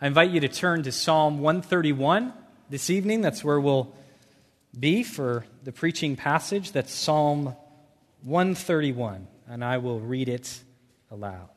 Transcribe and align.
I 0.00 0.08
invite 0.08 0.30
you 0.30 0.40
to 0.40 0.48
turn 0.48 0.82
to 0.82 0.92
Psalm 0.92 1.38
131 1.38 2.32
this 2.68 2.90
evening. 2.90 3.20
That's 3.20 3.44
where 3.44 3.60
we'll 3.60 3.94
be 4.78 5.04
for 5.04 5.44
the 5.62 5.70
preaching 5.70 6.16
passage. 6.16 6.72
That's 6.72 6.92
Psalm 6.92 7.54
131, 8.22 9.28
and 9.46 9.64
I 9.64 9.78
will 9.78 10.00
read 10.00 10.28
it 10.28 10.62
aloud. 11.10 11.48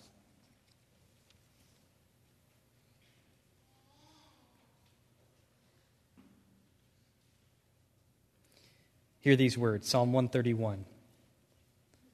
Hear 9.20 9.36
these 9.36 9.58
words 9.58 9.90
Psalm 9.90 10.14
131. 10.14 10.86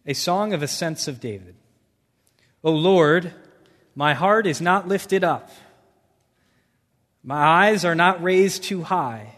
A 0.06 0.14
song 0.14 0.54
of 0.54 0.64
ascents 0.64 1.08
of 1.08 1.20
David. 1.20 1.56
O 2.64 2.72
Lord, 2.72 3.34
my 3.94 4.14
heart 4.14 4.48
is 4.48 4.62
not 4.62 4.88
lifted 4.88 5.24
up, 5.24 5.52
my 7.24 7.38
eyes 7.38 7.86
are 7.86 7.96
not 7.96 8.22
raised 8.22 8.64
too 8.64 8.84
high. 8.84 9.34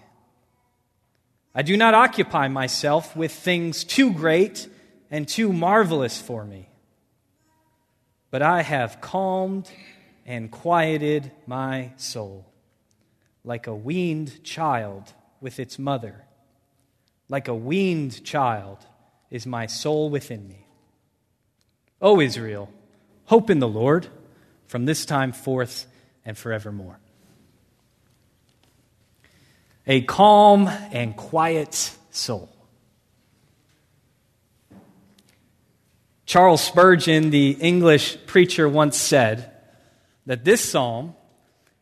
I 1.54 1.62
do 1.62 1.78
not 1.78 1.94
occupy 1.94 2.48
myself 2.48 3.16
with 3.16 3.32
things 3.32 3.84
too 3.84 4.12
great 4.12 4.68
and 5.12 5.28
too 5.28 5.54
marvelous 5.54 6.20
for 6.20 6.44
me, 6.44 6.68
but 8.32 8.42
I 8.42 8.64
have 8.64 9.00
calmed 9.00 9.70
and 10.26 10.52
quieted 10.52 11.32
my 11.46 11.92
soul 11.98 12.52
like 13.46 13.68
a 13.68 13.76
weaned 13.76 14.44
child 14.44 15.14
with 15.40 15.60
its 15.60 15.78
mother. 15.78 16.26
Like 17.30 17.48
a 17.48 17.56
weaned 17.56 18.24
child 18.24 18.80
is 19.30 19.46
my 19.46 19.68
soul 19.68 20.10
within 20.10 20.48
me. 20.48 20.66
O 22.02 22.20
Israel, 22.20 22.70
hope 23.26 23.50
in 23.50 23.60
the 23.60 23.68
Lord 23.68 24.08
from 24.68 24.86
this 24.86 25.06
time 25.06 25.32
forth 25.32 25.86
and 26.26 26.38
forevermore. 26.38 27.00
A 29.88 30.02
calm 30.02 30.68
and 30.92 31.16
quiet 31.16 31.96
soul. 32.12 32.50
Charles 36.26 36.62
Spurgeon, 36.62 37.30
the 37.30 37.52
English 37.52 38.18
preacher, 38.26 38.68
once 38.68 38.98
said 38.98 39.52
that 40.26 40.44
this 40.44 40.62
psalm 40.62 41.16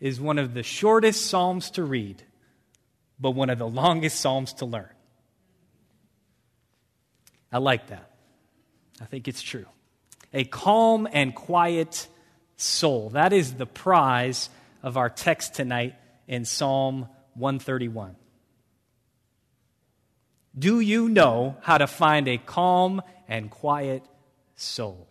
is 0.02 0.20
one 0.20 0.38
of 0.38 0.54
the 0.54 0.64
shortest 0.64 1.28
psalms 1.28 1.72
to 1.72 1.84
read, 1.84 2.22
but 3.20 3.32
one 3.32 3.50
of 3.50 3.58
the 3.58 3.68
longest 3.68 4.20
psalms 4.20 4.54
to 4.56 4.66
learn. 4.66 4.90
I 7.54 7.60
like 7.60 7.88
that. 7.88 8.12
I 9.00 9.06
think 9.06 9.28
it's 9.28 9.42
true. 9.42 9.66
A 10.34 10.44
calm 10.44 11.08
and 11.12 11.34
quiet 11.34 12.08
soul. 12.58 13.12
That 13.12 13.32
is 13.32 13.54
the 13.54 13.66
prize 13.66 14.50
of 14.82 14.98
our 14.98 15.10
text 15.10 15.54
tonight 15.54 15.96
in 16.28 16.46
Psalm 16.46 17.08
131. 17.36 18.16
Do 20.58 20.80
you 20.80 21.10
know 21.10 21.58
how 21.62 21.78
to 21.78 21.88
find 21.88 22.28
a 22.28 22.38
calm 22.38 23.02
and 23.28 23.50
quiet 23.50 24.04
soul? 24.56 25.08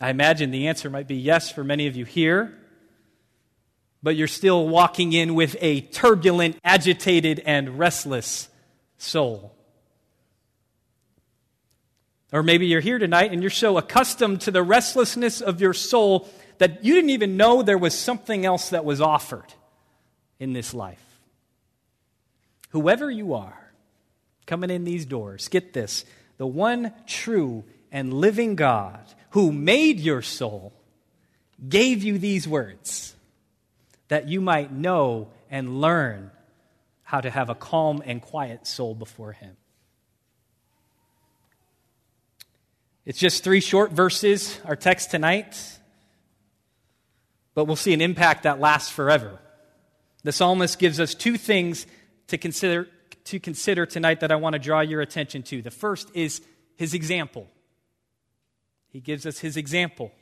I 0.00 0.10
imagine 0.10 0.50
the 0.50 0.68
answer 0.68 0.90
might 0.90 1.08
be 1.08 1.16
yes 1.16 1.50
for 1.50 1.64
many 1.64 1.86
of 1.86 1.96
you 1.96 2.04
here, 2.04 2.52
but 4.02 4.16
you're 4.16 4.28
still 4.28 4.68
walking 4.68 5.12
in 5.12 5.34
with 5.34 5.56
a 5.60 5.80
turbulent, 5.80 6.58
agitated, 6.62 7.40
and 7.44 7.78
restless 7.78 8.48
soul. 8.98 9.54
Or 12.32 12.42
maybe 12.42 12.66
you're 12.66 12.80
here 12.80 12.98
tonight 12.98 13.32
and 13.32 13.42
you're 13.42 13.50
so 13.50 13.78
accustomed 13.78 14.40
to 14.42 14.50
the 14.50 14.62
restlessness 14.62 15.40
of 15.40 15.60
your 15.60 15.72
soul 15.72 16.28
that 16.64 16.82
you 16.82 16.94
didn't 16.94 17.10
even 17.10 17.36
know 17.36 17.60
there 17.60 17.76
was 17.76 17.92
something 17.92 18.46
else 18.46 18.70
that 18.70 18.86
was 18.86 18.98
offered 18.98 19.52
in 20.38 20.54
this 20.54 20.72
life. 20.72 21.04
Whoever 22.70 23.10
you 23.10 23.34
are 23.34 23.70
coming 24.46 24.70
in 24.70 24.84
these 24.84 25.04
doors, 25.04 25.48
get 25.48 25.74
this 25.74 26.06
the 26.38 26.46
one 26.46 26.94
true 27.06 27.64
and 27.92 28.14
living 28.14 28.56
God 28.56 28.98
who 29.32 29.52
made 29.52 30.00
your 30.00 30.22
soul 30.22 30.72
gave 31.68 32.02
you 32.02 32.16
these 32.16 32.48
words 32.48 33.14
that 34.08 34.28
you 34.28 34.40
might 34.40 34.72
know 34.72 35.28
and 35.50 35.82
learn 35.82 36.30
how 37.02 37.20
to 37.20 37.28
have 37.28 37.50
a 37.50 37.54
calm 37.54 38.02
and 38.06 38.22
quiet 38.22 38.66
soul 38.66 38.94
before 38.94 39.32
Him. 39.32 39.54
It's 43.04 43.18
just 43.18 43.44
three 43.44 43.60
short 43.60 43.92
verses, 43.92 44.58
our 44.64 44.76
text 44.76 45.10
tonight, 45.10 45.78
but 47.54 47.66
we'll 47.66 47.76
see 47.76 47.92
an 47.92 48.00
impact 48.00 48.42
that 48.42 48.60
lasts 48.60 48.90
forever. 48.90 49.38
The 50.22 50.32
psalmist 50.32 50.78
gives 50.78 51.00
us 51.00 51.14
two 51.14 51.36
things 51.36 51.86
to 52.28 52.38
consider, 52.38 52.88
to 53.24 53.38
consider 53.38 53.86
tonight 53.86 54.20
that 54.20 54.32
I 54.32 54.36
want 54.36 54.54
to 54.54 54.58
draw 54.58 54.80
your 54.80 55.00
attention 55.00 55.42
to. 55.44 55.62
The 55.62 55.70
first 55.70 56.10
is 56.14 56.40
his 56.76 56.94
example. 56.94 57.46
He 58.88 59.00
gives 59.00 59.26
us 59.26 59.38
his 59.38 59.56
example, 59.56 60.12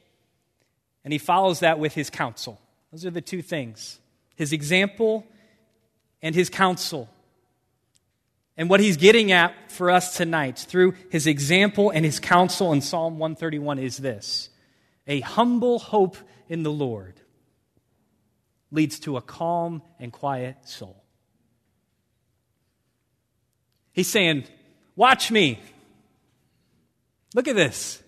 and 1.04 1.12
he 1.12 1.19
follows 1.19 1.60
that 1.60 1.78
with 1.78 1.94
his 1.94 2.10
counsel. 2.10 2.60
Those 2.91 3.06
are 3.06 3.10
the 3.10 3.21
two 3.21 3.42
things 3.42 3.98
his 4.37 4.53
example 4.53 5.26
and 6.21 6.34
his 6.34 6.50
counsel. 6.50 7.09
And 8.56 8.69
what 8.69 8.81
he's 8.81 8.97
getting 8.97 9.32
at 9.32 9.54
for 9.71 9.91
us 9.91 10.16
tonight 10.16 10.59
through 10.59 10.94
his 11.10 11.26
example 11.26 11.91
and 11.91 12.04
his 12.04 12.21
counsel 12.21 12.72
in 12.72 12.81
Psalm 12.81 13.19
131 13.19 13.78
is 13.78 13.97
this 13.97 14.50
a 15.06 15.21
humble 15.21 15.78
hope 15.78 16.16
in 16.48 16.62
the 16.62 16.72
Lord 16.72 17.21
leads 18.72 18.99
to 19.00 19.16
a 19.16 19.21
calm 19.21 19.83
and 20.00 20.12
quiet 20.12 20.56
soul. 20.66 21.05
He's 23.93 24.09
saying, 24.09 24.44
Watch 24.97 25.31
me. 25.31 25.60
Look 27.34 27.49
at 27.49 27.56
this. 27.56 28.03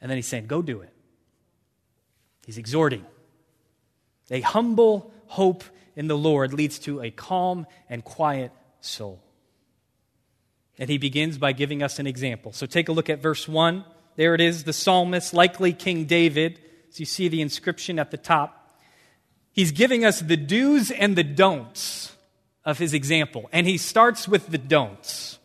And 0.00 0.10
then 0.10 0.16
he's 0.16 0.28
saying, 0.28 0.46
Go 0.46 0.62
do 0.62 0.82
it. 0.82 0.90
He's 2.46 2.58
exhorting. 2.58 3.04
A 4.30 4.40
humble 4.42 5.12
hope 5.26 5.64
in 5.96 6.06
the 6.06 6.16
Lord 6.16 6.52
leads 6.52 6.78
to 6.80 7.02
a 7.02 7.10
calm 7.10 7.66
and 7.88 8.04
quiet 8.04 8.52
soul. 8.80 9.22
And 10.78 10.90
he 10.90 10.98
begins 10.98 11.38
by 11.38 11.52
giving 11.52 11.82
us 11.82 11.98
an 11.98 12.06
example. 12.06 12.52
So 12.52 12.66
take 12.66 12.88
a 12.88 12.92
look 12.92 13.08
at 13.08 13.22
verse 13.22 13.46
1. 13.46 13.84
There 14.16 14.34
it 14.34 14.40
is, 14.40 14.64
the 14.64 14.72
psalmist, 14.72 15.32
likely 15.32 15.72
King 15.72 16.04
David, 16.04 16.58
as 16.88 17.00
you 17.00 17.06
see 17.06 17.28
the 17.28 17.40
inscription 17.40 17.98
at 17.98 18.10
the 18.10 18.16
top. 18.16 18.63
He's 19.54 19.72
giving 19.72 20.04
us 20.04 20.20
the 20.20 20.36
do's 20.36 20.90
and 20.90 21.16
the 21.16 21.24
don'ts 21.24 22.12
of 22.64 22.78
his 22.78 22.92
example. 22.92 23.48
And 23.52 23.66
he 23.66 23.78
starts 23.78 24.28
with 24.28 24.48
the 24.48 24.58
don'ts. 24.58 25.38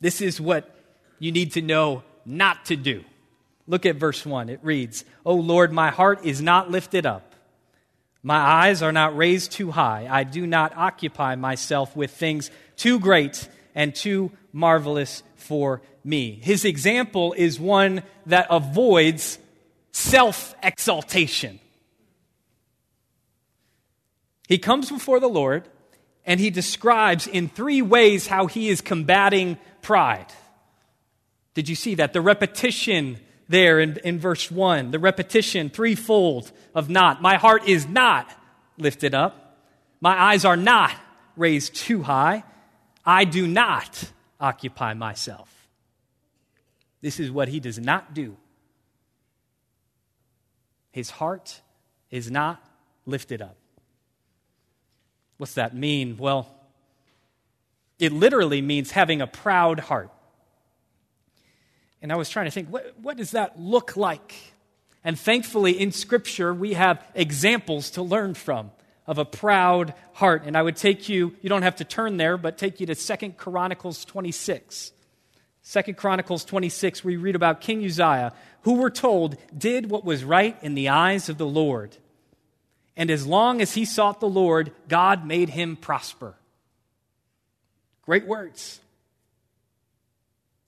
This 0.00 0.20
is 0.20 0.40
what 0.40 0.74
you 1.20 1.30
need 1.30 1.52
to 1.52 1.62
know 1.62 2.02
not 2.24 2.64
to 2.66 2.76
do. 2.76 3.04
Look 3.68 3.86
at 3.86 3.96
verse 3.96 4.26
1. 4.26 4.48
It 4.48 4.60
reads, 4.62 5.04
O 5.24 5.34
Lord, 5.34 5.72
my 5.72 5.90
heart 5.90 6.24
is 6.24 6.42
not 6.42 6.70
lifted 6.70 7.06
up 7.06 7.28
my 8.22 8.36
eyes 8.36 8.82
are 8.82 8.92
not 8.92 9.16
raised 9.16 9.52
too 9.52 9.70
high. 9.70 10.08
I 10.10 10.24
do 10.24 10.46
not 10.46 10.76
occupy 10.76 11.36
myself 11.36 11.94
with 11.96 12.10
things 12.10 12.50
too 12.76 12.98
great 12.98 13.48
and 13.74 13.94
too 13.94 14.32
marvelous 14.52 15.22
for 15.36 15.82
me. 16.02 16.38
His 16.42 16.64
example 16.64 17.32
is 17.36 17.60
one 17.60 18.02
that 18.26 18.48
avoids 18.50 19.38
self 19.92 20.54
exaltation. 20.62 21.60
He 24.48 24.56
comes 24.56 24.90
before 24.90 25.20
the 25.20 25.28
Lord 25.28 25.68
and 26.24 26.40
he 26.40 26.48
describes 26.48 27.26
in 27.26 27.50
three 27.50 27.82
ways 27.82 28.26
how 28.26 28.46
he 28.46 28.70
is 28.70 28.80
combating 28.80 29.58
pride. 29.82 30.32
Did 31.52 31.68
you 31.68 31.74
see 31.74 31.96
that? 31.96 32.14
The 32.14 32.22
repetition 32.22 33.18
there 33.46 33.78
in, 33.78 33.98
in 34.04 34.18
verse 34.18 34.50
1, 34.50 34.90
the 34.90 34.98
repetition 34.98 35.68
threefold 35.68 36.50
of 36.74 36.88
not. 36.88 37.20
My 37.20 37.36
heart 37.36 37.68
is 37.68 37.86
not 37.86 38.30
lifted 38.78 39.14
up. 39.14 39.58
My 40.00 40.18
eyes 40.18 40.46
are 40.46 40.56
not 40.56 40.94
raised 41.36 41.74
too 41.74 42.02
high. 42.02 42.42
I 43.04 43.24
do 43.24 43.46
not 43.46 44.10
occupy 44.40 44.94
myself. 44.94 45.68
This 47.02 47.20
is 47.20 47.30
what 47.30 47.48
he 47.48 47.60
does 47.60 47.78
not 47.78 48.14
do. 48.14 48.36
His 50.90 51.10
heart 51.10 51.60
is 52.10 52.30
not 52.30 52.64
lifted 53.04 53.42
up. 53.42 53.56
What's 55.38 55.54
that 55.54 55.74
mean? 55.74 56.16
Well, 56.18 56.48
it 57.98 58.12
literally 58.12 58.60
means 58.60 58.90
having 58.90 59.20
a 59.20 59.26
proud 59.26 59.80
heart. 59.80 60.10
And 62.00 62.12
I 62.12 62.16
was 62.16 62.28
trying 62.28 62.44
to 62.44 62.50
think, 62.50 62.68
what, 62.68 62.94
what 63.00 63.16
does 63.16 63.32
that 63.32 63.58
look 63.58 63.96
like? 63.96 64.34
And 65.02 65.18
thankfully, 65.18 65.80
in 65.80 65.90
Scripture, 65.92 66.52
we 66.52 66.74
have 66.74 67.02
examples 67.14 67.90
to 67.92 68.02
learn 68.02 68.34
from 68.34 68.70
of 69.06 69.18
a 69.18 69.24
proud 69.24 69.94
heart. 70.12 70.42
And 70.44 70.56
I 70.56 70.62
would 70.62 70.76
take 70.76 71.08
you, 71.08 71.34
you 71.40 71.48
don't 71.48 71.62
have 71.62 71.76
to 71.76 71.84
turn 71.84 72.18
there, 72.18 72.36
but 72.36 72.58
take 72.58 72.78
you 72.78 72.86
to 72.86 72.94
Second 72.94 73.36
Chronicles 73.36 74.04
26. 74.04 74.92
Second 75.62 75.96
Chronicles 75.96 76.44
26, 76.44 77.04
we 77.04 77.16
read 77.16 77.34
about 77.34 77.60
King 77.60 77.84
Uzziah, 77.84 78.32
who 78.62 78.74
we're 78.74 78.90
told 78.90 79.36
did 79.56 79.90
what 79.90 80.04
was 80.04 80.24
right 80.24 80.56
in 80.62 80.74
the 80.74 80.90
eyes 80.90 81.28
of 81.28 81.38
the 81.38 81.46
Lord. 81.46 81.96
And 82.98 83.10
as 83.10 83.26
long 83.26 83.62
as 83.62 83.72
he 83.72 83.86
sought 83.86 84.20
the 84.20 84.28
Lord, 84.28 84.72
God 84.88 85.24
made 85.24 85.48
him 85.48 85.76
prosper. 85.76 86.34
Great 88.02 88.26
words. 88.26 88.80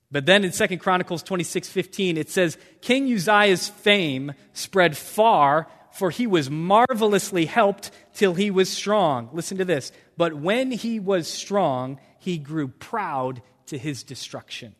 But 0.09 0.25
then 0.25 0.43
in 0.43 0.51
Second 0.51 0.79
Chronicles 0.79 1.21
26, 1.21 1.69
15, 1.69 2.17
it 2.17 2.29
says, 2.31 2.57
King 2.81 3.13
Uzziah's 3.13 3.69
fame 3.69 4.33
spread 4.53 4.97
far, 4.97 5.67
for 5.91 6.09
he 6.09 6.25
was 6.25 6.49
marvelously 6.49 7.45
helped 7.45 7.91
till 8.15 8.33
he 8.33 8.49
was 8.49 8.69
strong. 8.69 9.29
Listen 9.31 9.59
to 9.59 9.65
this. 9.65 9.91
But 10.17 10.33
when 10.33 10.71
he 10.71 10.99
was 10.99 11.27
strong, 11.27 11.99
he 12.17 12.39
grew 12.39 12.67
proud 12.67 13.43
to 13.67 13.77
his 13.77 14.01
destruction 14.01 14.73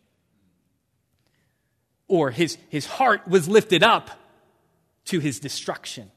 or 2.12 2.30
his, 2.30 2.58
his 2.68 2.86
heart 2.86 3.26
was 3.26 3.48
lifted 3.48 3.84
up 3.84 4.12
to 5.06 5.20
his 5.20 5.40
destruction. 5.40 6.12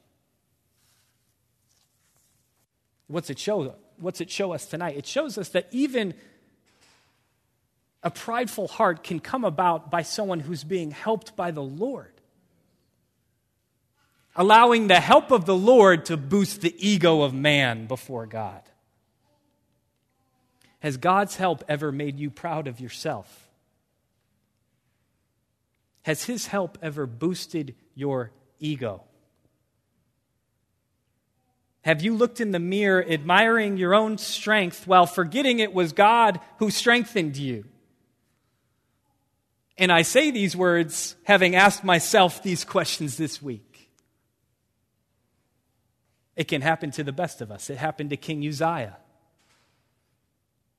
What's 3.07 3.29
it 3.29 3.39
show? 3.39 3.75
What's 3.97 4.21
it 4.21 4.29
show 4.29 4.53
us 4.53 4.65
tonight? 4.65 4.97
It 4.97 5.05
shows 5.05 5.37
us 5.37 5.49
that 5.49 5.67
even 5.71 6.13
a 8.03 8.11
prideful 8.11 8.67
heart 8.67 9.03
can 9.03 9.19
come 9.19 9.43
about 9.43 9.89
by 9.89 10.03
someone 10.03 10.39
who's 10.39 10.63
being 10.63 10.91
helped 10.91 11.35
by 11.35 11.51
the 11.51 11.63
Lord. 11.63 12.13
Allowing 14.35 14.87
the 14.87 14.99
help 14.99 15.31
of 15.31 15.45
the 15.45 15.55
Lord 15.55 16.05
to 16.05 16.17
boost 16.17 16.61
the 16.61 16.75
ego 16.77 17.21
of 17.21 17.33
man 17.33 17.87
before 17.87 18.25
God. 18.25 18.61
Has 20.79 20.97
God's 20.97 21.35
help 21.35 21.63
ever 21.67 21.91
made 21.91 22.19
you 22.19 22.29
proud 22.29 22.67
of 22.67 22.79
yourself? 22.79 23.47
Has 26.03 26.25
His 26.25 26.45
help 26.45 26.77
ever 26.83 27.07
boosted 27.07 27.73
your 27.95 28.31
ego? 28.59 29.03
Have 31.85 32.01
you 32.01 32.15
looked 32.15 32.41
in 32.41 32.49
the 32.49 32.59
mirror 32.59 33.05
admiring 33.07 33.77
your 33.77 33.93
own 33.93 34.17
strength 34.17 34.87
while 34.87 35.05
forgetting 35.05 35.59
it 35.59 35.71
was 35.71 35.93
God 35.93 36.39
who 36.57 36.71
strengthened 36.71 37.37
you? 37.37 37.65
And 39.77 39.91
I 39.91 40.01
say 40.01 40.31
these 40.31 40.55
words 40.55 41.15
having 41.25 41.55
asked 41.55 41.83
myself 41.83 42.41
these 42.41 42.65
questions 42.65 43.17
this 43.17 43.39
week. 43.39 43.91
It 46.35 46.47
can 46.47 46.61
happen 46.61 46.89
to 46.91 47.03
the 47.03 47.11
best 47.11 47.39
of 47.39 47.51
us. 47.51 47.69
It 47.69 47.77
happened 47.77 48.09
to 48.09 48.17
King 48.17 48.45
Uzziah. 48.47 48.97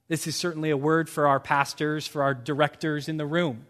This 0.08 0.26
is 0.26 0.35
certainly 0.35 0.70
a 0.70 0.76
word 0.76 1.08
for 1.08 1.29
our 1.29 1.38
pastors, 1.38 2.08
for 2.08 2.25
our 2.25 2.35
directors 2.35 3.08
in 3.08 3.17
the 3.17 3.26
room 3.26 3.64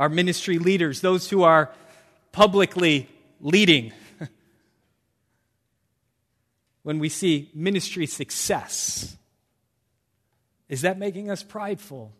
our 0.00 0.08
ministry 0.08 0.58
leaders, 0.58 1.02
those 1.02 1.28
who 1.28 1.42
are 1.42 1.70
publicly 2.32 3.06
leading. 3.42 3.92
When 6.90 6.98
we 6.98 7.08
see 7.08 7.48
ministry 7.54 8.04
success, 8.04 9.16
is 10.68 10.80
that 10.80 10.98
making 10.98 11.30
us 11.30 11.40
prideful? 11.40 12.12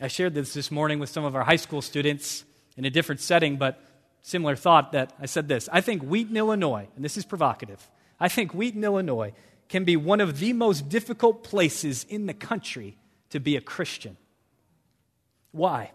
I 0.00 0.06
shared 0.06 0.34
this 0.34 0.54
this 0.54 0.70
morning 0.70 1.00
with 1.00 1.08
some 1.08 1.24
of 1.24 1.34
our 1.34 1.42
high 1.42 1.56
school 1.56 1.82
students 1.82 2.44
in 2.76 2.84
a 2.84 2.90
different 2.90 3.20
setting, 3.20 3.56
but 3.56 3.82
similar 4.22 4.54
thought 4.54 4.92
that 4.92 5.12
I 5.18 5.26
said 5.26 5.48
this. 5.48 5.68
I 5.72 5.80
think 5.80 6.04
Wheaton, 6.04 6.36
Illinois, 6.36 6.86
and 6.94 7.04
this 7.04 7.16
is 7.16 7.24
provocative, 7.24 7.84
I 8.20 8.28
think 8.28 8.54
Wheaton, 8.54 8.84
Illinois 8.84 9.32
can 9.68 9.82
be 9.82 9.96
one 9.96 10.20
of 10.20 10.38
the 10.38 10.52
most 10.52 10.88
difficult 10.88 11.42
places 11.42 12.04
in 12.04 12.26
the 12.26 12.34
country 12.34 12.98
to 13.30 13.40
be 13.40 13.56
a 13.56 13.60
Christian. 13.60 14.16
Why? 15.50 15.90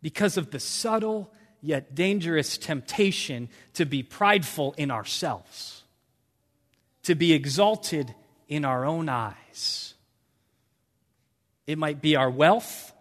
Because 0.00 0.36
of 0.36 0.52
the 0.52 0.60
subtle 0.60 1.32
yet 1.62 1.94
dangerous 1.94 2.58
temptation 2.58 3.48
to 3.74 3.84
be 3.84 4.02
prideful 4.02 4.74
in 4.76 4.90
ourselves, 4.90 5.82
to 7.02 7.14
be 7.14 7.32
exalted 7.32 8.14
in 8.48 8.64
our 8.64 8.84
own 8.84 9.08
eyes. 9.08 9.94
It 11.66 11.78
might 11.78 12.00
be 12.00 12.16
our 12.16 12.30
wealth, 12.30 12.92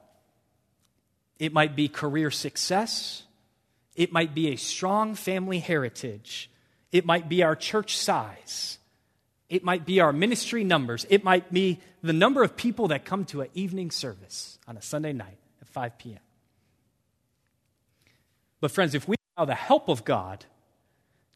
it 1.39 1.53
might 1.53 1.75
be 1.75 1.88
career 1.88 2.31
success, 2.31 3.23
it 3.95 4.11
might 4.11 4.35
be 4.35 4.50
a 4.50 4.56
strong 4.56 5.15
family 5.15 5.59
heritage, 5.59 6.50
it 6.91 7.06
might 7.06 7.29
be 7.29 7.44
our 7.44 7.56
church 7.56 7.97
size. 7.97 8.77
It 9.50 9.63
might 9.63 9.83
be 9.83 10.00
our 10.00 10.13
ministry 10.13 10.63
numbers. 10.63 11.07
It 11.09 11.23
might 11.23 11.51
be 11.51 11.79
the 12.03 12.13
number 12.13 12.44
of 12.44 12.56
people 12.56 12.89
that 12.89 13.03
come 13.03 13.25
to 13.25 13.41
an 13.41 13.50
evening 13.56 13.89
service 13.89 14.59
on 14.67 14.77
a 14.77 14.81
Sunday 14.81 15.11
night 15.11 15.38
at 15.59 15.67
5 15.67 15.97
p.m. 15.97 16.19
But, 18.61 18.71
friends, 18.71 18.95
if 18.95 19.07
we 19.07 19.15
allow 19.38 19.45
the 19.45 19.56
help 19.56 19.89
of 19.89 20.03
God 20.03 20.45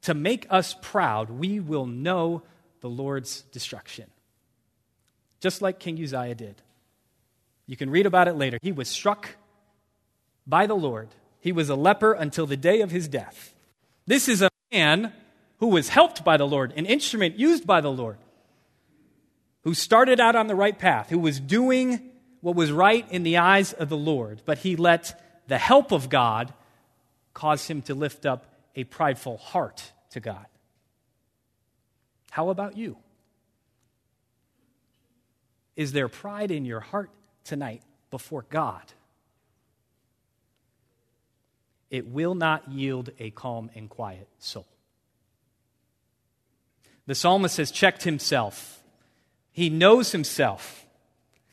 to 0.01 0.13
make 0.13 0.45
us 0.49 0.75
proud, 0.81 1.29
we 1.29 1.59
will 1.59 1.85
know 1.85 2.43
the 2.81 2.89
Lord's 2.89 3.41
destruction. 3.53 4.09
Just 5.39 5.61
like 5.61 5.79
King 5.79 6.01
Uzziah 6.01 6.35
did. 6.35 6.61
You 7.65 7.77
can 7.77 7.89
read 7.89 8.05
about 8.05 8.27
it 8.27 8.33
later. 8.33 8.57
He 8.61 8.71
was 8.71 8.89
struck 8.89 9.35
by 10.45 10.67
the 10.67 10.75
Lord, 10.75 11.07
he 11.39 11.53
was 11.53 11.69
a 11.69 11.75
leper 11.75 12.13
until 12.13 12.45
the 12.45 12.57
day 12.57 12.81
of 12.81 12.91
his 12.91 13.07
death. 13.07 13.53
This 14.05 14.27
is 14.27 14.41
a 14.41 14.49
man 14.71 15.13
who 15.59 15.67
was 15.67 15.89
helped 15.89 16.25
by 16.25 16.35
the 16.35 16.47
Lord, 16.47 16.73
an 16.75 16.85
instrument 16.85 17.39
used 17.39 17.65
by 17.65 17.79
the 17.79 17.91
Lord, 17.91 18.17
who 19.63 19.73
started 19.73 20.19
out 20.19 20.35
on 20.35 20.47
the 20.47 20.55
right 20.55 20.77
path, 20.77 21.09
who 21.09 21.19
was 21.19 21.39
doing 21.39 22.11
what 22.41 22.55
was 22.55 22.71
right 22.71 23.09
in 23.09 23.23
the 23.23 23.37
eyes 23.37 23.71
of 23.71 23.87
the 23.87 23.97
Lord, 23.97 24.41
but 24.45 24.57
he 24.59 24.75
let 24.75 25.21
the 25.47 25.57
help 25.57 25.93
of 25.93 26.09
God 26.09 26.53
cause 27.33 27.67
him 27.67 27.81
to 27.83 27.95
lift 27.95 28.25
up 28.25 28.45
a 28.75 28.83
prideful 28.83 29.37
heart 29.37 29.91
to 30.11 30.19
God. 30.19 30.45
How 32.31 32.49
about 32.49 32.77
you? 32.77 32.97
Is 35.75 35.91
there 35.91 36.07
pride 36.07 36.51
in 36.51 36.65
your 36.65 36.79
heart 36.79 37.09
tonight 37.43 37.81
before 38.11 38.45
God? 38.49 38.83
It 41.89 42.07
will 42.07 42.35
not 42.35 42.71
yield 42.71 43.11
a 43.19 43.29
calm 43.31 43.69
and 43.75 43.89
quiet 43.89 44.27
soul. 44.39 44.65
The 47.05 47.15
psalmist 47.15 47.57
has 47.57 47.69
checked 47.69 48.03
himself. 48.03 48.81
He 49.51 49.69
knows 49.69 50.11
himself. 50.11 50.85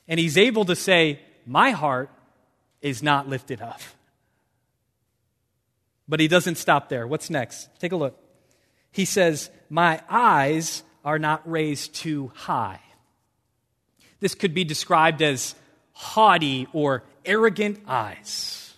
And 0.09 0.19
he's 0.19 0.39
able 0.39 0.65
to 0.65 0.77
say, 0.77 1.21
My 1.45 1.71
heart 1.71 2.11
is 2.81 3.03
not 3.03 3.29
lifted 3.29 3.61
up. 3.61 3.81
But 6.11 6.19
he 6.19 6.27
doesn't 6.27 6.57
stop 6.57 6.89
there. 6.89 7.07
What's 7.07 7.31
next? 7.31 7.69
Take 7.79 7.93
a 7.93 7.97
look. 7.97 8.19
He 8.91 9.05
says, 9.05 9.49
My 9.71 10.03
eyes 10.11 10.83
are 11.05 11.21
not 11.21 11.49
raised 11.49 11.95
too 11.95 12.33
high. 12.35 12.81
This 14.19 14.35
could 14.35 14.53
be 14.53 14.65
described 14.65 15.23
as 15.23 15.55
haughty 15.93 16.67
or 16.73 17.05
arrogant 17.25 17.79
eyes. 17.87 18.75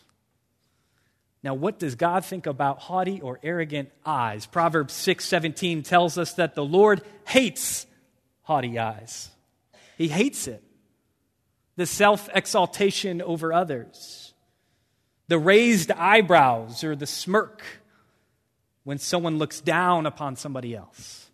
Now, 1.42 1.54
what 1.54 1.78
does 1.78 1.94
God 1.94 2.24
think 2.24 2.46
about 2.46 2.80
haughty 2.80 3.22
or 3.22 3.40
arrogant 3.42 3.90
eyes? 4.04 4.44
Proverbs 4.44 4.92
6:17 4.92 5.82
tells 5.82 6.18
us 6.18 6.34
that 6.34 6.54
the 6.54 6.64
Lord 6.64 7.00
hates 7.26 7.86
haughty 8.42 8.78
eyes. 8.78 9.30
He 9.96 10.08
hates 10.08 10.46
it. 10.46 10.62
The 11.76 11.86
self-exaltation 11.86 13.22
over 13.22 13.54
others. 13.54 14.21
The 15.32 15.38
raised 15.38 15.90
eyebrows 15.90 16.84
or 16.84 16.94
the 16.94 17.06
smirk 17.06 17.62
when 18.84 18.98
someone 18.98 19.38
looks 19.38 19.60
down 19.60 20.04
upon 20.04 20.36
somebody 20.36 20.76
else. 20.76 21.30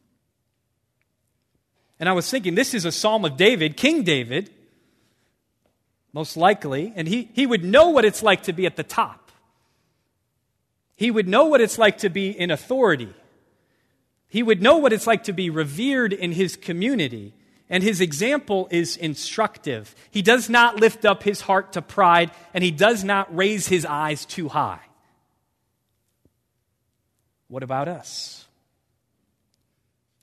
And 1.99 2.09
I 2.09 2.13
was 2.13 2.31
thinking, 2.31 2.55
this 2.55 2.75
is 2.75 2.85
a 2.85 2.93
psalm 2.93 3.25
of 3.25 3.37
David, 3.37 3.77
King 3.77 4.05
David, 4.05 4.51
most 6.13 6.37
likely, 6.37 6.93
and 6.95 7.09
he, 7.09 7.29
he 7.33 7.45
would 7.45 7.65
know 7.65 7.89
what 7.89 8.05
it's 8.05 8.23
like 8.23 8.45
to 8.45 8.53
be 8.53 8.67
at 8.67 8.77
the 8.77 8.85
top 8.85 9.29
he 10.99 11.13
would 11.13 11.29
know 11.29 11.45
what 11.45 11.61
it's 11.61 11.79
like 11.79 11.99
to 11.99 12.09
be 12.09 12.31
in 12.31 12.51
authority. 12.51 13.15
He 14.27 14.43
would 14.43 14.61
know 14.61 14.79
what 14.79 14.93
it's 14.93 15.07
like 15.07 15.23
to 15.25 15.33
be 15.33 15.49
revered 15.49 16.13
in 16.13 16.33
his 16.33 16.57
community. 16.57 17.35
And 17.71 17.83
his 17.83 18.01
example 18.01 18.69
is 18.71 18.97
instructive. 18.97 19.95
He 20.11 20.23
does 20.23 20.49
not 20.49 20.77
lift 20.77 21.05
up 21.05 21.23
his 21.23 21.41
heart 21.43 21.73
to 21.75 21.83
pride, 21.83 22.31
and 22.55 22.65
he 22.65 22.71
does 22.71 23.05
not 23.05 23.35
raise 23.35 23.69
his 23.69 23.85
eyes 23.85 24.25
too 24.25 24.49
high. 24.49 24.81
What 27.49 27.63
about 27.63 27.89
us? 27.89 28.47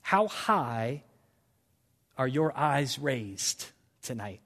How 0.02 0.28
high 0.28 1.02
are 2.18 2.28
your 2.28 2.56
eyes 2.56 2.98
raised 2.98 3.66
tonight? 4.02 4.40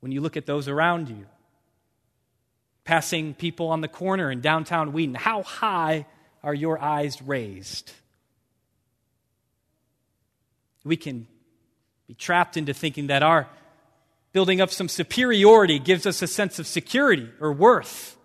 When 0.00 0.10
you 0.12 0.20
look 0.20 0.36
at 0.36 0.46
those 0.46 0.66
around 0.66 1.08
you, 1.08 1.26
passing 2.84 3.34
people 3.34 3.68
on 3.68 3.80
the 3.80 3.88
corner 3.88 4.30
in 4.30 4.40
downtown 4.40 4.92
Wheaton. 4.92 5.14
How 5.14 5.42
high 5.42 6.06
are 6.42 6.54
your 6.54 6.80
eyes 6.80 7.22
raised? 7.22 7.92
We 10.84 10.96
can 10.96 11.26
be 12.08 12.14
trapped 12.14 12.56
into 12.56 12.74
thinking 12.74 13.08
that 13.08 13.22
our 13.22 13.48
building 14.32 14.60
up 14.60 14.70
some 14.70 14.88
superiority 14.88 15.78
gives 15.78 16.06
us 16.06 16.22
a 16.22 16.26
sense 16.26 16.58
of 16.58 16.66
security 16.66 17.28
or 17.40 17.52
worth. 17.52 18.16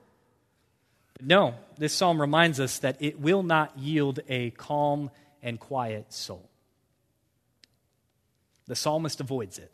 But 1.14 1.26
no, 1.26 1.56
this 1.78 1.94
psalm 1.94 2.20
reminds 2.20 2.60
us 2.60 2.80
that 2.80 2.98
it 3.00 3.20
will 3.20 3.44
not 3.44 3.78
yield 3.78 4.20
a 4.28 4.52
calm 4.52 5.12
and 5.42 5.60
quiet 5.60 6.12
soul. 6.14 6.50
The 8.68 8.76
psalmist 8.76 9.20
avoids 9.20 9.58
it. 9.58 9.72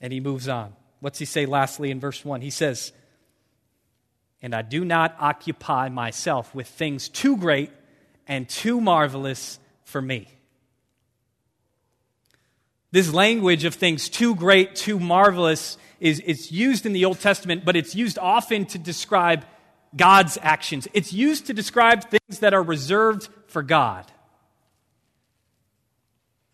And 0.00 0.12
he 0.12 0.20
moves 0.20 0.48
on. 0.48 0.74
What's 1.00 1.18
he 1.18 1.24
say 1.24 1.46
lastly 1.46 1.90
in 1.90 2.00
verse 2.00 2.24
1? 2.24 2.40
He 2.40 2.50
says, 2.50 2.92
And 4.42 4.54
I 4.54 4.62
do 4.62 4.84
not 4.84 5.16
occupy 5.18 5.88
myself 5.88 6.54
with 6.54 6.66
things 6.66 7.08
too 7.08 7.36
great 7.36 7.70
and 8.26 8.48
too 8.48 8.80
marvelous 8.80 9.58
for 9.84 10.02
me. 10.02 10.28
This 12.94 13.12
language 13.12 13.64
of 13.64 13.74
things 13.74 14.08
too 14.08 14.36
great, 14.36 14.76
too 14.76 15.00
marvelous 15.00 15.78
is 15.98 16.22
it's 16.24 16.52
used 16.52 16.86
in 16.86 16.92
the 16.92 17.06
Old 17.06 17.18
Testament, 17.18 17.64
but 17.64 17.74
it's 17.74 17.96
used 17.96 18.20
often 18.20 18.66
to 18.66 18.78
describe 18.78 19.44
God's 19.96 20.38
actions. 20.40 20.86
It's 20.92 21.12
used 21.12 21.48
to 21.48 21.54
describe 21.54 22.08
things 22.08 22.38
that 22.38 22.54
are 22.54 22.62
reserved 22.62 23.28
for 23.48 23.64
God. 23.64 24.04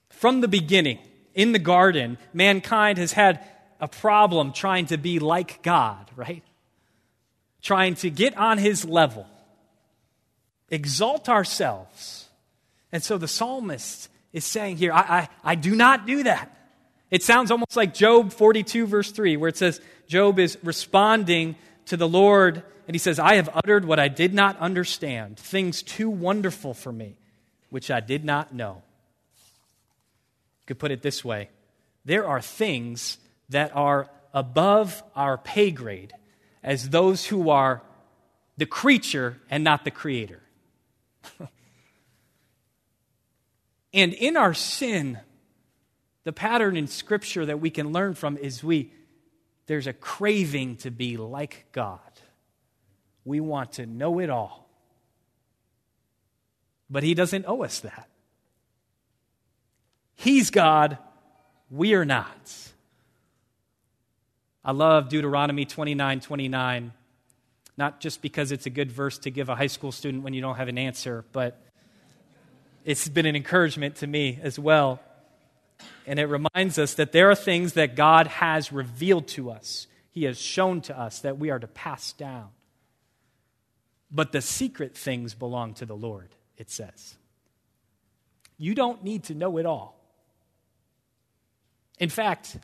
From 0.08 0.40
the 0.40 0.48
beginning, 0.48 1.00
in 1.34 1.52
the 1.52 1.58
garden, 1.58 2.16
mankind 2.32 2.96
has 2.96 3.12
had 3.12 3.46
a 3.78 3.86
problem 3.86 4.54
trying 4.54 4.86
to 4.86 4.96
be 4.96 5.18
like 5.18 5.62
God, 5.62 6.10
right? 6.16 6.42
Trying 7.60 7.96
to 7.96 8.08
get 8.08 8.34
on 8.38 8.56
his 8.56 8.86
level, 8.86 9.26
exalt 10.70 11.28
ourselves. 11.28 12.30
And 12.92 13.02
so 13.02 13.18
the 13.18 13.28
psalmist 13.28 14.08
is 14.32 14.44
saying 14.44 14.76
here, 14.76 14.92
I, 14.92 15.00
I, 15.00 15.28
I 15.44 15.54
do 15.54 15.74
not 15.74 16.06
do 16.06 16.22
that. 16.24 16.56
It 17.10 17.22
sounds 17.22 17.50
almost 17.50 17.76
like 17.76 17.92
Job 17.92 18.32
42, 18.32 18.86
verse 18.86 19.10
3, 19.10 19.36
where 19.36 19.48
it 19.48 19.56
says 19.56 19.80
Job 20.06 20.38
is 20.38 20.56
responding 20.62 21.56
to 21.86 21.96
the 21.96 22.08
Lord, 22.08 22.62
and 22.86 22.94
he 22.94 22.98
says, 22.98 23.18
I 23.18 23.34
have 23.34 23.48
uttered 23.52 23.84
what 23.84 23.98
I 23.98 24.08
did 24.08 24.32
not 24.32 24.56
understand, 24.58 25.38
things 25.38 25.82
too 25.82 26.08
wonderful 26.08 26.72
for 26.72 26.92
me, 26.92 27.16
which 27.70 27.90
I 27.90 28.00
did 28.00 28.24
not 28.24 28.54
know. 28.54 28.82
You 30.60 30.66
could 30.66 30.78
put 30.78 30.92
it 30.92 31.02
this 31.02 31.24
way 31.24 31.48
there 32.04 32.26
are 32.26 32.40
things 32.40 33.18
that 33.50 33.74
are 33.74 34.08
above 34.32 35.02
our 35.14 35.36
pay 35.36 35.70
grade 35.70 36.12
as 36.62 36.90
those 36.90 37.26
who 37.26 37.50
are 37.50 37.82
the 38.56 38.66
creature 38.66 39.38
and 39.50 39.64
not 39.64 39.84
the 39.84 39.90
creator. 39.90 40.40
and 43.92 44.12
in 44.12 44.36
our 44.36 44.54
sin, 44.54 45.18
the 46.24 46.32
pattern 46.32 46.76
in 46.76 46.86
Scripture 46.86 47.46
that 47.46 47.60
we 47.60 47.70
can 47.70 47.92
learn 47.92 48.14
from 48.14 48.36
is 48.36 48.62
we 48.62 48.92
there's 49.66 49.86
a 49.86 49.92
craving 49.92 50.76
to 50.78 50.90
be 50.90 51.16
like 51.16 51.66
God. 51.70 52.00
We 53.24 53.38
want 53.38 53.74
to 53.74 53.86
know 53.86 54.18
it 54.18 54.28
all. 54.28 54.68
But 56.90 57.04
He 57.04 57.14
doesn't 57.14 57.44
owe 57.46 57.62
us 57.62 57.80
that. 57.80 58.08
He's 60.16 60.50
God, 60.50 60.98
we 61.70 61.94
are 61.94 62.04
not. 62.04 62.52
I 64.64 64.72
love 64.72 65.08
Deuteronomy 65.08 65.64
29 65.64 66.20
29, 66.20 66.92
not 67.76 68.00
just 68.00 68.20
because 68.20 68.52
it's 68.52 68.66
a 68.66 68.70
good 68.70 68.90
verse 68.90 69.18
to 69.18 69.30
give 69.30 69.48
a 69.48 69.54
high 69.54 69.68
school 69.68 69.92
student 69.92 70.24
when 70.24 70.34
you 70.34 70.40
don't 70.40 70.56
have 70.56 70.68
an 70.68 70.78
answer, 70.78 71.24
but 71.32 71.62
it's 72.84 73.08
been 73.08 73.26
an 73.26 73.36
encouragement 73.36 73.96
to 73.96 74.06
me 74.06 74.38
as 74.42 74.58
well. 74.58 75.00
And 76.06 76.18
it 76.18 76.26
reminds 76.26 76.78
us 76.78 76.94
that 76.94 77.12
there 77.12 77.30
are 77.30 77.34
things 77.34 77.74
that 77.74 77.94
God 77.94 78.26
has 78.26 78.72
revealed 78.72 79.28
to 79.28 79.50
us, 79.50 79.86
He 80.10 80.24
has 80.24 80.40
shown 80.40 80.80
to 80.82 80.98
us 80.98 81.20
that 81.20 81.38
we 81.38 81.50
are 81.50 81.58
to 81.58 81.66
pass 81.66 82.12
down. 82.12 82.48
But 84.10 84.32
the 84.32 84.40
secret 84.40 84.96
things 84.96 85.34
belong 85.34 85.74
to 85.74 85.86
the 85.86 85.94
Lord, 85.94 86.34
it 86.56 86.70
says. 86.70 87.16
You 88.58 88.74
don't 88.74 89.04
need 89.04 89.24
to 89.24 89.34
know 89.34 89.56
it 89.58 89.66
all. 89.66 89.96
In 91.98 92.08
fact, 92.08 92.56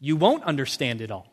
you 0.00 0.16
won't 0.16 0.44
understand 0.44 1.00
it 1.00 1.10
all. 1.10 1.30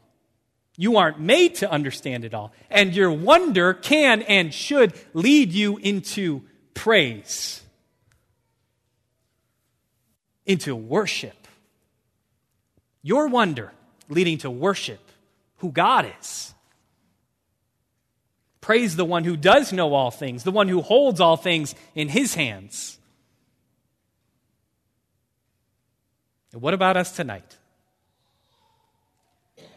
You 0.75 0.98
aren't 0.98 1.20
made 1.20 1.56
to 1.56 1.72
understand 1.72 2.25
it 2.25 2.34
all. 2.34 2.51
And 2.70 2.94
your 2.94 3.12
wonder 3.12 3.74
can 3.74 4.22
and 4.24 4.54
should 4.54 4.94
lead 5.13 5.54
you 5.54 5.77
into 5.77 6.42
praise 6.74 7.62
into 10.45 10.75
worship. 10.75 11.47
Your 13.01 13.27
wonder 13.27 13.71
leading 14.09 14.37
to 14.39 14.49
worship 14.49 14.99
who 15.57 15.71
God 15.71 16.11
is. 16.19 16.53
Praise 18.61 18.95
the 18.95 19.05
one 19.05 19.23
who 19.23 19.37
does 19.37 19.71
know 19.71 19.93
all 19.93 20.11
things, 20.11 20.43
the 20.43 20.51
one 20.51 20.67
who 20.67 20.81
holds 20.81 21.19
all 21.19 21.37
things 21.37 21.75
in 21.93 22.09
his 22.09 22.33
hands. 22.33 22.97
And 26.51 26.61
what 26.61 26.73
about 26.73 26.97
us 26.97 27.15
tonight? 27.15 27.57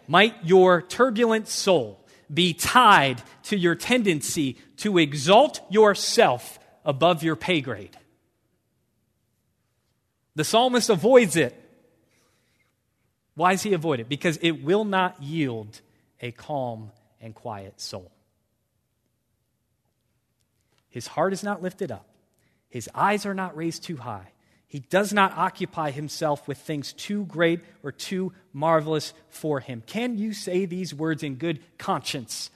Might 0.06 0.34
your 0.42 0.80
turbulent 0.80 1.48
soul 1.48 2.02
be 2.32 2.54
tied 2.54 3.22
to 3.44 3.58
your 3.58 3.75
tendency 3.75 4.56
to 4.78 4.96
exalt 4.96 5.60
yourself 5.70 6.58
above 6.84 7.22
your 7.22 7.37
pay 7.37 7.60
grade? 7.60 7.96
The 10.38 10.45
psalmist 10.45 10.88
avoids 10.88 11.35
it. 11.35 11.52
Why 13.35 13.54
does 13.54 13.64
he 13.64 13.73
avoid 13.73 13.99
it? 13.99 14.09
Because 14.09 14.38
it 14.40 14.62
will 14.62 14.85
not 14.85 15.21
yield 15.21 15.80
a 16.21 16.30
calm 16.30 16.92
and 17.21 17.35
quiet 17.35 17.80
soul. 17.80 18.12
His 20.90 21.09
heart 21.09 21.33
is 21.33 21.42
not 21.42 21.61
lifted 21.61 21.90
up, 21.90 22.07
his 22.68 22.88
eyes 22.95 23.26
are 23.26 23.35
not 23.35 23.57
raised 23.57 23.83
too 23.83 23.97
high. 23.97 24.28
He 24.68 24.78
does 24.78 25.12
not 25.12 25.37
occupy 25.37 25.90
himself 25.90 26.47
with 26.47 26.59
things 26.59 26.92
too 26.92 27.25
great 27.25 27.61
or 27.83 27.90
too 27.90 28.33
marvelous 28.52 29.14
for 29.30 29.59
him. 29.59 29.83
Can 29.87 30.18
you 30.18 30.33
say 30.33 30.66
these 30.66 30.95
words 30.95 31.25
in 31.25 31.35
good 31.35 31.59
conscience? 31.78 32.50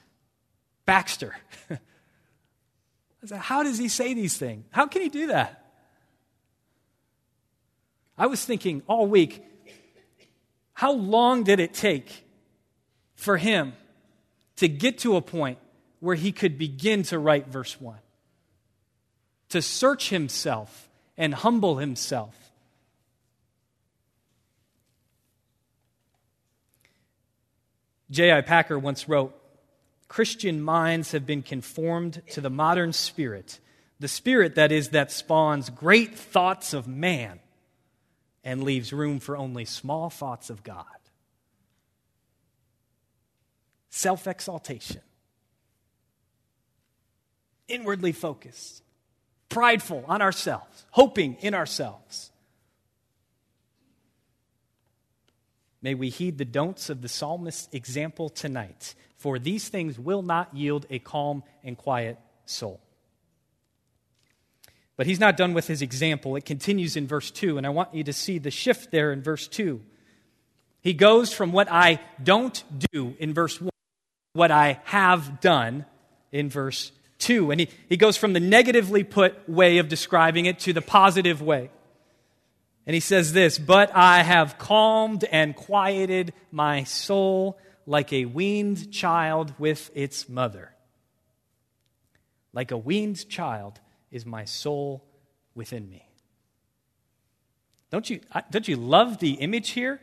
Baxter. 0.84 1.34
How 3.34 3.64
does 3.64 3.78
he 3.78 3.88
say 3.88 4.14
these 4.14 4.36
things? 4.36 4.66
How 4.70 4.86
can 4.86 5.02
he 5.02 5.08
do 5.08 5.26
that? 5.28 5.61
I 8.16 8.26
was 8.26 8.44
thinking 8.44 8.82
all 8.86 9.06
week, 9.06 9.44
how 10.74 10.92
long 10.92 11.44
did 11.44 11.60
it 11.60 11.74
take 11.74 12.24
for 13.14 13.36
him 13.36 13.72
to 14.56 14.68
get 14.68 14.98
to 14.98 15.16
a 15.16 15.22
point 15.22 15.58
where 16.00 16.16
he 16.16 16.32
could 16.32 16.58
begin 16.58 17.02
to 17.04 17.18
write 17.18 17.48
verse 17.48 17.80
1? 17.80 17.96
To 19.50 19.62
search 19.62 20.10
himself 20.10 20.88
and 21.16 21.34
humble 21.34 21.78
himself. 21.78 22.34
J.I. 28.10 28.42
Packer 28.42 28.78
once 28.78 29.08
wrote 29.08 29.34
Christian 30.06 30.60
minds 30.60 31.12
have 31.12 31.24
been 31.24 31.42
conformed 31.42 32.20
to 32.32 32.42
the 32.42 32.50
modern 32.50 32.92
spirit, 32.92 33.58
the 33.98 34.08
spirit 34.08 34.56
that 34.56 34.70
is 34.70 34.90
that 34.90 35.10
spawns 35.10 35.70
great 35.70 36.14
thoughts 36.14 36.74
of 36.74 36.86
man 36.86 37.40
and 38.44 38.64
leaves 38.64 38.92
room 38.92 39.20
for 39.20 39.36
only 39.36 39.64
small 39.64 40.10
thoughts 40.10 40.50
of 40.50 40.62
God. 40.62 40.84
Self 43.90 44.26
exaltation, 44.26 45.02
inwardly 47.68 48.12
focused, 48.12 48.82
prideful 49.48 50.04
on 50.08 50.22
ourselves, 50.22 50.86
hoping 50.90 51.36
in 51.40 51.54
ourselves. 51.54 52.30
May 55.82 55.94
we 55.94 56.10
heed 56.10 56.38
the 56.38 56.44
don'ts 56.44 56.90
of 56.90 57.02
the 57.02 57.08
psalmist's 57.08 57.68
example 57.72 58.28
tonight, 58.28 58.94
for 59.16 59.38
these 59.38 59.68
things 59.68 59.98
will 59.98 60.22
not 60.22 60.56
yield 60.56 60.86
a 60.90 61.00
calm 61.00 61.42
and 61.64 61.76
quiet 61.76 62.18
soul. 62.44 62.81
But 64.96 65.06
he's 65.06 65.20
not 65.20 65.36
done 65.36 65.54
with 65.54 65.66
his 65.66 65.82
example. 65.82 66.36
It 66.36 66.44
continues 66.44 66.96
in 66.96 67.06
verse 67.06 67.30
2, 67.30 67.56
and 67.56 67.66
I 67.66 67.70
want 67.70 67.94
you 67.94 68.04
to 68.04 68.12
see 68.12 68.38
the 68.38 68.50
shift 68.50 68.90
there 68.90 69.12
in 69.12 69.22
verse 69.22 69.48
2. 69.48 69.80
He 70.82 70.92
goes 70.92 71.32
from 71.32 71.52
what 71.52 71.70
I 71.70 72.00
don't 72.22 72.62
do 72.92 73.14
in 73.18 73.32
verse 73.32 73.60
1, 73.60 73.70
what 74.34 74.50
I 74.50 74.80
have 74.84 75.40
done 75.40 75.86
in 76.30 76.50
verse 76.50 76.92
2. 77.20 77.52
And 77.52 77.60
he, 77.60 77.68
he 77.88 77.96
goes 77.96 78.16
from 78.16 78.32
the 78.32 78.40
negatively 78.40 79.04
put 79.04 79.48
way 79.48 79.78
of 79.78 79.88
describing 79.88 80.46
it 80.46 80.58
to 80.60 80.72
the 80.72 80.82
positive 80.82 81.40
way. 81.40 81.70
And 82.86 82.94
he 82.94 83.00
says 83.00 83.32
this 83.32 83.58
But 83.58 83.94
I 83.94 84.22
have 84.22 84.58
calmed 84.58 85.24
and 85.24 85.54
quieted 85.54 86.34
my 86.50 86.84
soul 86.84 87.58
like 87.86 88.12
a 88.12 88.24
weaned 88.24 88.92
child 88.92 89.54
with 89.58 89.90
its 89.94 90.28
mother. 90.28 90.74
Like 92.52 92.70
a 92.70 92.76
weaned 92.76 93.28
child 93.28 93.80
is 94.12 94.24
my 94.24 94.44
soul 94.44 95.02
within 95.54 95.88
me. 95.90 96.06
Don't 97.90 98.08
you, 98.08 98.20
don't 98.50 98.68
you 98.68 98.76
love 98.76 99.18
the 99.18 99.32
image 99.32 99.70
here? 99.70 100.00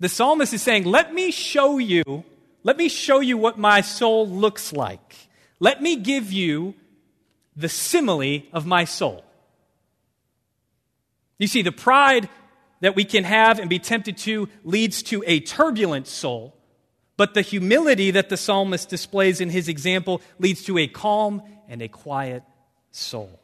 The 0.00 0.08
psalmist 0.08 0.52
is 0.52 0.62
saying, 0.62 0.84
Let 0.84 1.14
me 1.14 1.30
show 1.30 1.78
you, 1.78 2.24
let 2.62 2.76
me 2.76 2.88
show 2.88 3.20
you 3.20 3.38
what 3.38 3.58
my 3.58 3.80
soul 3.80 4.28
looks 4.28 4.72
like. 4.72 5.28
Let 5.60 5.80
me 5.80 5.96
give 5.96 6.32
you 6.32 6.74
the 7.56 7.68
simile 7.68 8.42
of 8.52 8.66
my 8.66 8.84
soul. 8.84 9.24
You 11.38 11.46
see, 11.46 11.62
the 11.62 11.72
pride 11.72 12.28
that 12.80 12.94
we 12.94 13.04
can 13.04 13.24
have 13.24 13.58
and 13.58 13.70
be 13.70 13.78
tempted 13.78 14.18
to 14.18 14.48
leads 14.64 15.02
to 15.04 15.24
a 15.26 15.40
turbulent 15.40 16.06
soul, 16.06 16.54
but 17.16 17.32
the 17.32 17.40
humility 17.40 18.10
that 18.10 18.28
the 18.28 18.36
psalmist 18.36 18.90
displays 18.90 19.40
in 19.40 19.48
his 19.48 19.68
example 19.68 20.20
leads 20.38 20.62
to 20.64 20.76
a 20.76 20.86
calm 20.86 21.42
and 21.68 21.82
a 21.82 21.88
quiet 21.88 22.42
soul. 22.90 23.40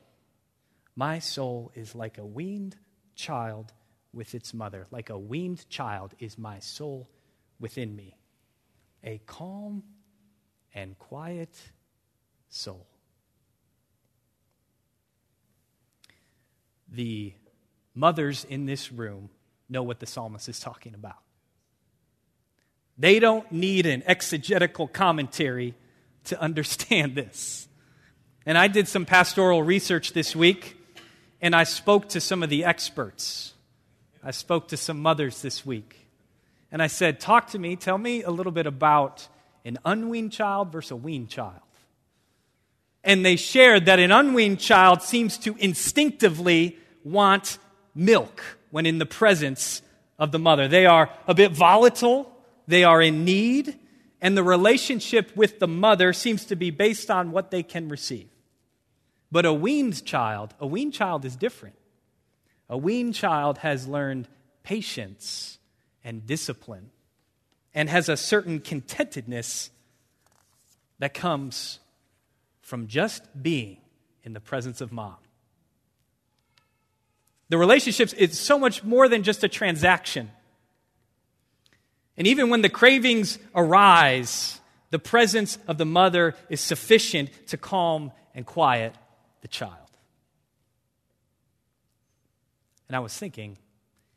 My 0.96 1.18
soul 1.18 1.72
is 1.74 1.94
like 1.94 2.18
a 2.18 2.26
weaned 2.26 2.76
child 3.14 3.72
with 4.12 4.34
its 4.34 4.52
mother. 4.52 4.86
Like 4.90 5.10
a 5.10 5.18
weaned 5.18 5.68
child 5.68 6.14
is 6.18 6.36
my 6.36 6.58
soul 6.58 7.08
within 7.58 7.94
me. 7.94 8.16
A 9.04 9.20
calm 9.26 9.82
and 10.74 10.98
quiet 10.98 11.56
soul. 12.48 12.86
The 16.88 17.32
mothers 17.94 18.44
in 18.44 18.66
this 18.66 18.92
room 18.92 19.30
know 19.68 19.82
what 19.82 20.00
the 20.00 20.06
psalmist 20.06 20.48
is 20.48 20.60
talking 20.60 20.94
about. 20.94 21.16
They 22.98 23.18
don't 23.18 23.50
need 23.50 23.86
an 23.86 24.02
exegetical 24.06 24.86
commentary 24.86 25.74
to 26.24 26.40
understand 26.40 27.14
this. 27.14 27.68
And 28.44 28.58
I 28.58 28.68
did 28.68 28.88
some 28.88 29.06
pastoral 29.06 29.62
research 29.62 30.12
this 30.12 30.34
week, 30.34 30.76
and 31.40 31.54
I 31.54 31.64
spoke 31.64 32.08
to 32.10 32.20
some 32.20 32.42
of 32.42 32.50
the 32.50 32.64
experts. 32.64 33.54
I 34.22 34.30
spoke 34.32 34.68
to 34.68 34.76
some 34.76 35.00
mothers 35.00 35.42
this 35.42 35.64
week. 35.64 36.08
And 36.70 36.82
I 36.82 36.86
said, 36.86 37.20
Talk 37.20 37.50
to 37.50 37.58
me, 37.58 37.76
tell 37.76 37.98
me 37.98 38.22
a 38.22 38.30
little 38.30 38.52
bit 38.52 38.66
about 38.66 39.28
an 39.64 39.78
unweaned 39.84 40.32
child 40.32 40.72
versus 40.72 40.92
a 40.92 40.96
weaned 40.96 41.28
child. 41.28 41.60
And 43.04 43.24
they 43.24 43.36
shared 43.36 43.86
that 43.86 43.98
an 43.98 44.12
unweaned 44.12 44.60
child 44.60 45.02
seems 45.02 45.38
to 45.38 45.56
instinctively 45.58 46.78
want 47.04 47.58
milk 47.94 48.42
when 48.70 48.86
in 48.86 48.98
the 48.98 49.06
presence 49.06 49.82
of 50.18 50.32
the 50.32 50.38
mother. 50.38 50.68
They 50.68 50.86
are 50.86 51.10
a 51.26 51.34
bit 51.34 51.52
volatile, 51.52 52.32
they 52.66 52.84
are 52.84 53.02
in 53.02 53.24
need, 53.24 53.76
and 54.20 54.36
the 54.36 54.44
relationship 54.44 55.36
with 55.36 55.58
the 55.58 55.66
mother 55.66 56.12
seems 56.12 56.44
to 56.46 56.56
be 56.56 56.70
based 56.70 57.10
on 57.10 57.32
what 57.32 57.50
they 57.50 57.64
can 57.64 57.88
receive. 57.88 58.28
But 59.32 59.46
a 59.46 59.52
weaned 59.52 60.04
child, 60.04 60.54
a 60.60 60.66
weaned 60.66 60.92
child 60.92 61.24
is 61.24 61.34
different. 61.36 61.74
A 62.68 62.76
weaned 62.76 63.14
child 63.14 63.58
has 63.58 63.88
learned 63.88 64.28
patience 64.62 65.58
and 66.04 66.26
discipline 66.26 66.90
and 67.74 67.88
has 67.88 68.10
a 68.10 68.16
certain 68.16 68.60
contentedness 68.60 69.70
that 70.98 71.14
comes 71.14 71.80
from 72.60 72.86
just 72.86 73.22
being 73.42 73.78
in 74.22 74.34
the 74.34 74.40
presence 74.40 74.82
of 74.82 74.92
mom. 74.92 75.16
The 77.48 77.56
relationships 77.56 78.12
is 78.12 78.38
so 78.38 78.58
much 78.58 78.84
more 78.84 79.08
than 79.08 79.22
just 79.22 79.42
a 79.42 79.48
transaction. 79.48 80.30
And 82.18 82.26
even 82.26 82.50
when 82.50 82.60
the 82.60 82.68
cravings 82.68 83.38
arise, 83.54 84.60
the 84.90 84.98
presence 84.98 85.56
of 85.66 85.78
the 85.78 85.86
mother 85.86 86.34
is 86.50 86.60
sufficient 86.60 87.30
to 87.48 87.56
calm 87.56 88.12
and 88.34 88.44
quiet 88.44 88.94
the 89.42 89.48
child. 89.48 89.76
And 92.88 92.96
I 92.96 93.00
was 93.00 93.16
thinking, 93.16 93.58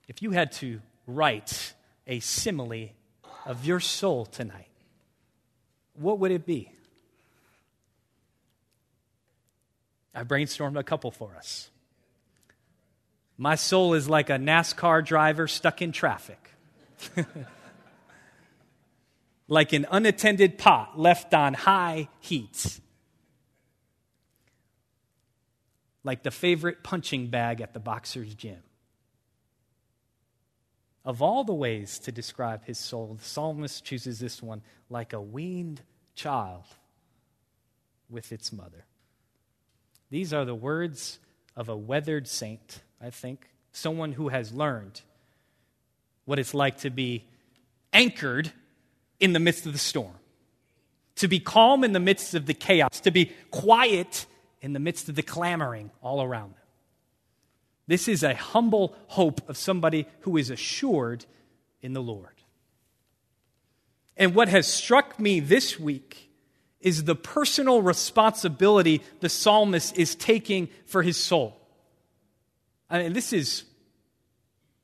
if 0.07 0.21
you 0.21 0.31
had 0.31 0.51
to 0.53 0.81
write 1.07 1.73
a 2.07 2.19
simile 2.19 2.89
of 3.45 3.65
your 3.65 3.79
soul 3.79 4.25
tonight, 4.25 4.69
what 5.93 6.19
would 6.19 6.31
it 6.31 6.45
be? 6.45 6.71
I 10.13 10.23
brainstormed 10.23 10.79
a 10.79 10.83
couple 10.83 11.11
for 11.11 11.35
us. 11.35 11.69
My 13.37 13.55
soul 13.55 13.93
is 13.93 14.07
like 14.07 14.29
a 14.29 14.37
NASCAR 14.37 15.05
driver 15.05 15.47
stuck 15.47 15.81
in 15.81 15.91
traffic. 15.91 16.51
like 19.47 19.73
an 19.73 19.85
unattended 19.91 20.57
pot 20.57 20.97
left 20.97 21.33
on 21.33 21.53
high 21.53 22.07
heat. 22.21 22.79
Like 26.05 26.23
the 26.23 26.31
favorite 26.31 26.83
punching 26.83 27.27
bag 27.27 27.59
at 27.59 27.73
the 27.73 27.79
boxer's 27.81 28.33
gym. 28.33 28.59
Of 31.03 31.21
all 31.21 31.43
the 31.43 31.53
ways 31.53 31.99
to 31.99 32.11
describe 32.11 32.63
his 32.65 32.77
soul, 32.77 33.17
the 33.19 33.25
psalmist 33.25 33.83
chooses 33.83 34.19
this 34.19 34.41
one 34.41 34.61
like 34.89 35.11
a 35.11 35.21
weaned 35.21 35.81
child 36.15 36.63
with 38.09 38.31
its 38.31 38.53
mother. 38.53 38.85
These 40.09 40.31
are 40.31 40.45
the 40.45 40.55
words 40.55 41.19
of 41.55 41.69
a 41.69 41.75
weathered 41.75 42.27
saint, 42.27 42.81
I 43.01 43.09
think, 43.09 43.49
someone 43.71 44.13
who 44.13 44.29
has 44.29 44.53
learned 44.53 45.01
what 46.25 46.39
it's 46.39 46.53
like 46.53 46.77
to 46.79 46.89
be 46.89 47.25
anchored 47.91 48.51
in 49.19 49.33
the 49.33 49.39
midst 49.39 49.65
of 49.65 49.73
the 49.73 49.79
storm, 49.79 50.15
to 51.15 51.27
be 51.27 51.39
calm 51.39 51.83
in 51.83 51.93
the 51.93 51.99
midst 51.99 52.35
of 52.35 52.45
the 52.45 52.53
chaos, 52.53 52.99
to 53.01 53.11
be 53.11 53.31
quiet 53.49 54.27
in 54.65 54.73
the 54.73 54.79
midst 54.79 55.07
of 55.09 55.15
the 55.15 55.21
clamoring 55.21 55.91
all 56.01 56.23
around 56.23 56.55
them. 56.55 56.63
This 57.85 58.07
is 58.07 58.23
a 58.23 58.33
humble 58.33 58.95
hope 59.09 59.47
of 59.47 59.57
somebody 59.57 60.07
who 60.21 60.37
is 60.37 60.49
assured 60.49 61.23
in 61.83 61.93
the 61.93 62.01
Lord. 62.01 62.33
And 64.17 64.33
what 64.33 64.47
has 64.47 64.65
struck 64.65 65.19
me 65.19 65.39
this 65.39 65.79
week 65.79 66.31
is 66.79 67.03
the 67.03 67.13
personal 67.13 67.83
responsibility 67.83 69.03
the 69.19 69.29
psalmist 69.29 69.95
is 69.99 70.15
taking 70.15 70.69
for 70.87 71.03
his 71.03 71.15
soul. 71.15 71.55
I 72.89 73.03
mean, 73.03 73.13
this 73.13 73.33
is 73.33 73.65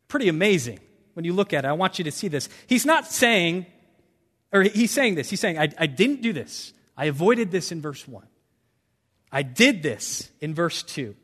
pretty 0.10 0.30
amazing 0.30 0.80
when 1.14 1.26
you 1.26 1.34
look 1.34 1.54
at 1.54 1.66
it. 1.66 1.68
I 1.68 1.74
want 1.74 1.98
you 1.98 2.06
to 2.06 2.12
see 2.12 2.28
this. 2.28 2.50
He's 2.68 2.86
not 2.86 3.08
saying, 3.08 3.66
or 4.54 4.62
he's 4.62 4.92
saying 4.92 5.16
this. 5.16 5.32
He's 5.32 5.40
saying, 5.40 5.58
I, 5.58 5.70
I 5.76 5.88
didn't 5.88 6.22
do 6.22 6.34
this. 6.34 6.72
I 6.96 7.06
avoided 7.06 7.50
this 7.50 7.72
in 7.72 7.82
verse 7.82 8.08
1. 8.08 8.28
I 9.32 9.44
did 9.44 9.82
this 9.82 10.30
in 10.42 10.54
verse 10.54 10.84
2. 10.84 11.16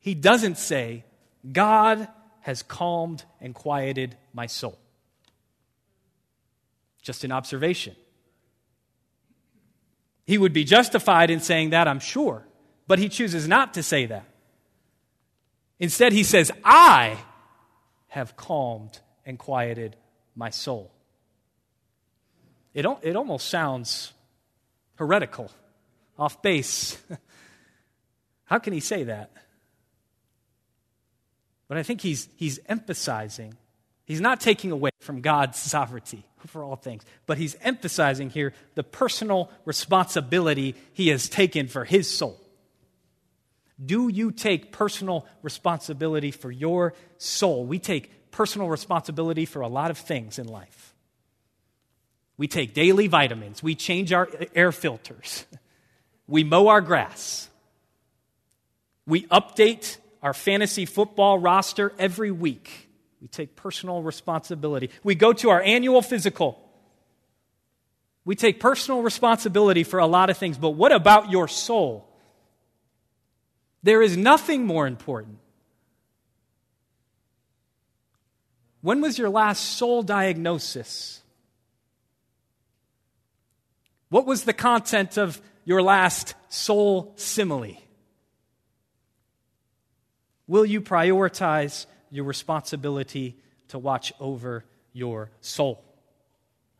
He 0.00 0.14
doesn't 0.14 0.58
say, 0.58 1.04
God 1.50 2.08
has 2.40 2.62
calmed 2.62 3.24
and 3.40 3.54
quieted 3.54 4.16
my 4.32 4.46
soul. 4.46 4.78
Just 7.02 7.24
an 7.24 7.32
observation. 7.32 7.96
He 10.26 10.36
would 10.36 10.52
be 10.52 10.64
justified 10.64 11.30
in 11.30 11.40
saying 11.40 11.70
that, 11.70 11.88
I'm 11.88 12.00
sure, 12.00 12.46
but 12.86 12.98
he 12.98 13.08
chooses 13.08 13.48
not 13.48 13.74
to 13.74 13.82
say 13.82 14.06
that. 14.06 14.24
Instead, 15.78 16.12
he 16.12 16.22
says, 16.22 16.50
I 16.64 17.16
have 18.08 18.36
calmed 18.36 19.00
and 19.24 19.38
quieted 19.38 19.96
my 20.34 20.50
soul. 20.50 20.90
It, 22.74 22.84
it 23.02 23.16
almost 23.16 23.48
sounds 23.48 24.12
heretical, 24.96 25.50
off 26.18 26.42
base. 26.42 26.98
How 28.44 28.58
can 28.58 28.72
he 28.72 28.80
say 28.80 29.04
that? 29.04 29.30
But 31.68 31.76
I 31.76 31.82
think 31.82 32.00
he's, 32.00 32.28
he's 32.36 32.58
emphasizing, 32.66 33.54
he's 34.06 34.20
not 34.20 34.40
taking 34.40 34.72
away 34.72 34.90
from 35.00 35.20
God's 35.20 35.58
sovereignty 35.58 36.24
for 36.46 36.64
all 36.64 36.76
things, 36.76 37.04
but 37.26 37.38
he's 37.38 37.56
emphasizing 37.60 38.30
here 38.30 38.54
the 38.74 38.82
personal 38.82 39.50
responsibility 39.64 40.74
he 40.94 41.08
has 41.08 41.28
taken 41.28 41.68
for 41.68 41.84
his 41.84 42.10
soul. 42.10 42.40
Do 43.84 44.08
you 44.08 44.32
take 44.32 44.72
personal 44.72 45.24
responsibility 45.42 46.32
for 46.32 46.50
your 46.50 46.94
soul? 47.18 47.64
We 47.64 47.78
take 47.78 48.30
personal 48.32 48.68
responsibility 48.68 49.44
for 49.44 49.60
a 49.60 49.68
lot 49.68 49.90
of 49.92 49.98
things 49.98 50.38
in 50.38 50.48
life. 50.48 50.94
We 52.36 52.48
take 52.48 52.72
daily 52.72 53.08
vitamins, 53.08 53.62
we 53.62 53.74
change 53.74 54.12
our 54.12 54.28
air 54.54 54.72
filters, 54.72 55.44
we 56.28 56.44
mow 56.44 56.68
our 56.68 56.80
grass, 56.80 57.48
we 59.06 59.22
update 59.28 59.96
our 60.22 60.34
fantasy 60.34 60.84
football 60.84 61.38
roster 61.38 61.92
every 61.98 62.30
week. 62.30 62.88
We 63.20 63.28
take 63.28 63.56
personal 63.56 64.02
responsibility. 64.02 64.90
We 65.02 65.14
go 65.14 65.32
to 65.32 65.50
our 65.50 65.60
annual 65.60 66.02
physical. 66.02 66.62
We 68.24 68.36
take 68.36 68.60
personal 68.60 69.02
responsibility 69.02 69.82
for 69.84 69.98
a 69.98 70.06
lot 70.06 70.28
of 70.30 70.36
things, 70.36 70.58
but 70.58 70.70
what 70.70 70.92
about 70.92 71.30
your 71.30 71.48
soul? 71.48 72.06
There 73.82 74.02
is 74.02 74.16
nothing 74.16 74.66
more 74.66 74.86
important. 74.86 75.38
When 78.82 79.00
was 79.00 79.18
your 79.18 79.30
last 79.30 79.76
soul 79.78 80.02
diagnosis? 80.02 81.22
What 84.10 84.26
was 84.26 84.44
the 84.44 84.52
content 84.52 85.16
of 85.16 85.40
your 85.68 85.82
last 85.82 86.32
soul 86.48 87.12
simile? 87.16 87.76
Will 90.46 90.64
you 90.64 90.80
prioritize 90.80 91.84
your 92.10 92.24
responsibility 92.24 93.36
to 93.68 93.78
watch 93.78 94.14
over 94.18 94.64
your 94.94 95.30
soul? 95.42 95.84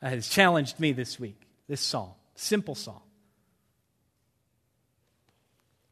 That 0.01 0.12
has 0.12 0.27
challenged 0.27 0.81
me 0.81 0.92
this 0.92 1.20
week, 1.20 1.38
this 1.68 1.83
psalm, 1.83 2.12
simple 2.35 2.74
psalm. 2.74 3.03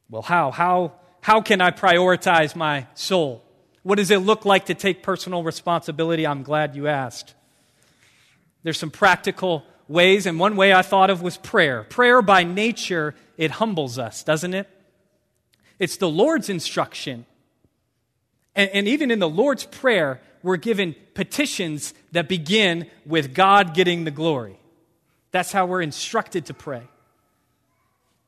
Well, 0.08 0.22
how? 0.22 0.50
How, 0.50 0.94
how 1.20 1.42
can 1.42 1.60
I 1.60 1.72
prioritize 1.72 2.56
my 2.56 2.86
soul? 2.94 3.44
What 3.82 3.96
does 3.96 4.10
it 4.10 4.20
look 4.20 4.46
like 4.46 4.66
to 4.66 4.74
take 4.74 5.02
personal 5.02 5.42
responsibility? 5.42 6.26
I'm 6.26 6.42
glad 6.42 6.74
you 6.74 6.88
asked. 6.88 7.34
There's 8.62 8.78
some 8.78 8.90
practical 8.90 9.64
ways, 9.88 10.26
and 10.26 10.38
one 10.38 10.56
way 10.56 10.72
I 10.72 10.82
thought 10.82 11.10
of 11.10 11.22
was 11.22 11.36
prayer. 11.36 11.84
Prayer, 11.84 12.22
by 12.22 12.44
nature, 12.44 13.14
it 13.36 13.52
humbles 13.52 13.98
us, 13.98 14.22
doesn't 14.22 14.54
it? 14.54 14.68
It's 15.78 15.96
the 15.96 16.08
Lord's 16.08 16.48
instruction. 16.48 17.26
And, 18.54 18.70
and 18.70 18.88
even 18.88 19.10
in 19.10 19.18
the 19.18 19.28
Lord's 19.28 19.64
Prayer, 19.64 20.20
we're 20.42 20.56
given 20.56 20.94
petitions 21.14 21.92
that 22.12 22.28
begin 22.28 22.88
with 23.04 23.34
God 23.34 23.74
getting 23.74 24.04
the 24.04 24.10
glory. 24.10 24.58
That's 25.30 25.52
how 25.52 25.66
we're 25.66 25.82
instructed 25.82 26.46
to 26.46 26.54
pray. 26.54 26.82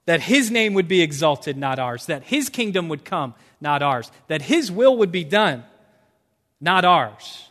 That 0.06 0.20
His 0.20 0.50
name 0.50 0.74
would 0.74 0.88
be 0.88 1.00
exalted, 1.00 1.56
not 1.56 1.78
ours. 1.78 2.06
That 2.06 2.22
His 2.24 2.48
kingdom 2.48 2.88
would 2.88 3.04
come, 3.04 3.34
not 3.60 3.82
ours. 3.82 4.10
That 4.28 4.42
His 4.42 4.70
will 4.70 4.96
would 4.98 5.12
be 5.12 5.24
done, 5.24 5.64
not 6.60 6.84
ours. 6.84 7.48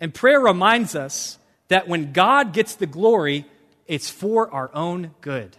And 0.00 0.12
prayer 0.12 0.40
reminds 0.40 0.94
us 0.94 1.38
that 1.68 1.88
when 1.88 2.12
God 2.12 2.52
gets 2.52 2.76
the 2.76 2.86
glory, 2.86 3.46
it's 3.86 4.08
for 4.08 4.52
our 4.52 4.70
own 4.74 5.14
good. 5.20 5.56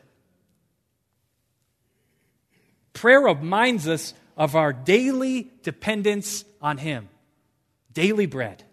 Prayer 2.93 3.21
reminds 3.21 3.87
us 3.87 4.13
of 4.35 4.55
our 4.55 4.73
daily 4.73 5.51
dependence 5.63 6.45
on 6.61 6.77
Him 6.77 7.09
daily 7.93 8.27
bread, 8.27 8.63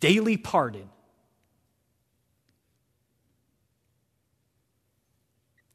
daily 0.00 0.36
pardon. 0.36 0.88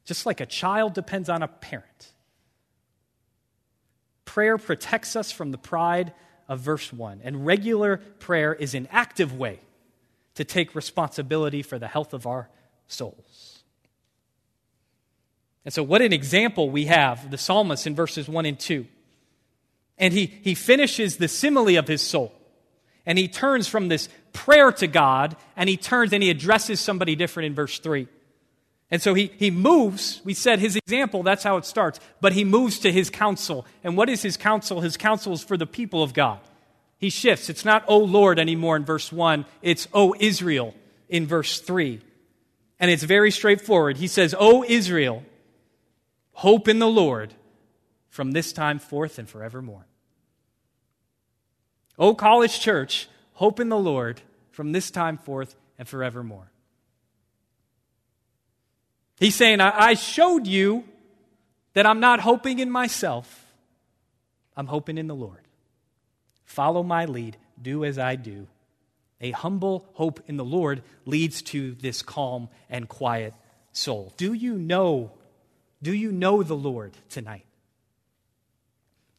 Just 0.04 0.26
like 0.26 0.42
a 0.42 0.46
child 0.46 0.92
depends 0.92 1.30
on 1.30 1.42
a 1.42 1.48
parent. 1.48 2.12
Prayer 4.26 4.58
protects 4.58 5.16
us 5.16 5.32
from 5.32 5.50
the 5.50 5.56
pride 5.56 6.12
of 6.48 6.60
verse 6.60 6.92
1. 6.92 7.20
And 7.24 7.46
regular 7.46 7.98
prayer 8.18 8.52
is 8.54 8.74
an 8.74 8.88
active 8.90 9.36
way 9.36 9.60
to 10.34 10.44
take 10.44 10.74
responsibility 10.74 11.62
for 11.62 11.78
the 11.78 11.88
health 11.88 12.12
of 12.12 12.26
our 12.26 12.48
souls. 12.88 13.62
And 15.64 15.72
so, 15.72 15.82
what 15.82 16.02
an 16.02 16.12
example 16.12 16.68
we 16.68 16.86
have 16.86 17.30
the 17.30 17.38
psalmist 17.38 17.86
in 17.86 17.94
verses 17.94 18.28
1 18.28 18.46
and 18.46 18.58
2. 18.58 18.86
And 19.96 20.12
he, 20.12 20.26
he 20.26 20.54
finishes 20.54 21.16
the 21.16 21.28
simile 21.28 21.78
of 21.78 21.88
his 21.88 22.02
soul. 22.02 22.32
And 23.06 23.18
he 23.18 23.28
turns 23.28 23.68
from 23.68 23.88
this 23.88 24.08
prayer 24.32 24.72
to 24.72 24.86
God 24.86 25.36
and 25.56 25.68
he 25.68 25.76
turns 25.76 26.12
and 26.12 26.22
he 26.22 26.30
addresses 26.30 26.80
somebody 26.80 27.14
different 27.14 27.46
in 27.46 27.54
verse 27.54 27.78
3. 27.78 28.08
And 28.90 29.02
so 29.02 29.14
he, 29.14 29.32
he 29.36 29.50
moves, 29.50 30.20
we 30.24 30.34
said 30.34 30.58
his 30.58 30.76
example, 30.76 31.22
that's 31.22 31.42
how 31.42 31.56
it 31.56 31.64
starts, 31.64 32.00
but 32.20 32.32
he 32.32 32.44
moves 32.44 32.78
to 32.80 32.92
his 32.92 33.10
counsel. 33.10 33.66
And 33.82 33.96
what 33.96 34.08
is 34.08 34.22
his 34.22 34.36
counsel? 34.36 34.80
His 34.80 34.96
counsel 34.96 35.32
is 35.32 35.42
for 35.42 35.56
the 35.56 35.66
people 35.66 36.02
of 36.02 36.14
God. 36.14 36.40
He 36.98 37.10
shifts. 37.10 37.48
It's 37.48 37.64
not, 37.64 37.84
O 37.88 37.98
Lord, 37.98 38.38
anymore 38.38 38.76
in 38.76 38.84
verse 38.84 39.10
1, 39.10 39.46
it's, 39.62 39.88
O 39.92 40.14
Israel 40.18 40.74
in 41.08 41.26
verse 41.26 41.60
3. 41.60 42.00
And 42.78 42.90
it's 42.90 43.02
very 43.02 43.30
straightforward. 43.30 43.96
He 43.96 44.06
says, 44.06 44.34
O 44.38 44.64
Israel, 44.66 45.22
hope 46.32 46.68
in 46.68 46.78
the 46.78 46.88
Lord 46.88 47.34
from 48.08 48.32
this 48.32 48.52
time 48.52 48.78
forth 48.78 49.18
and 49.18 49.28
forevermore. 49.28 49.86
O 51.98 52.14
College 52.14 52.60
Church, 52.60 53.08
hope 53.34 53.60
in 53.60 53.68
the 53.68 53.78
Lord 53.78 54.20
from 54.50 54.72
this 54.72 54.90
time 54.90 55.18
forth 55.18 55.56
and 55.78 55.88
forevermore. 55.88 56.50
He's 59.18 59.34
saying, 59.34 59.60
I 59.60 59.94
showed 59.94 60.46
you 60.46 60.84
that 61.74 61.86
I'm 61.86 62.00
not 62.00 62.20
hoping 62.20 62.58
in 62.58 62.70
myself, 62.70 63.46
I'm 64.56 64.66
hoping 64.66 64.98
in 64.98 65.06
the 65.06 65.14
Lord. 65.14 65.40
Follow 66.44 66.82
my 66.82 67.04
lead, 67.04 67.36
do 67.60 67.84
as 67.84 67.98
I 67.98 68.16
do. 68.16 68.46
A 69.20 69.30
humble 69.30 69.86
hope 69.94 70.20
in 70.26 70.36
the 70.36 70.44
Lord 70.44 70.82
leads 71.04 71.42
to 71.42 71.72
this 71.74 72.02
calm 72.02 72.48
and 72.68 72.88
quiet 72.88 73.34
soul. 73.72 74.12
Do 74.16 74.32
you 74.32 74.58
know? 74.58 75.12
Do 75.82 75.92
you 75.92 76.12
know 76.12 76.42
the 76.42 76.56
Lord 76.56 76.92
tonight? 77.08 77.46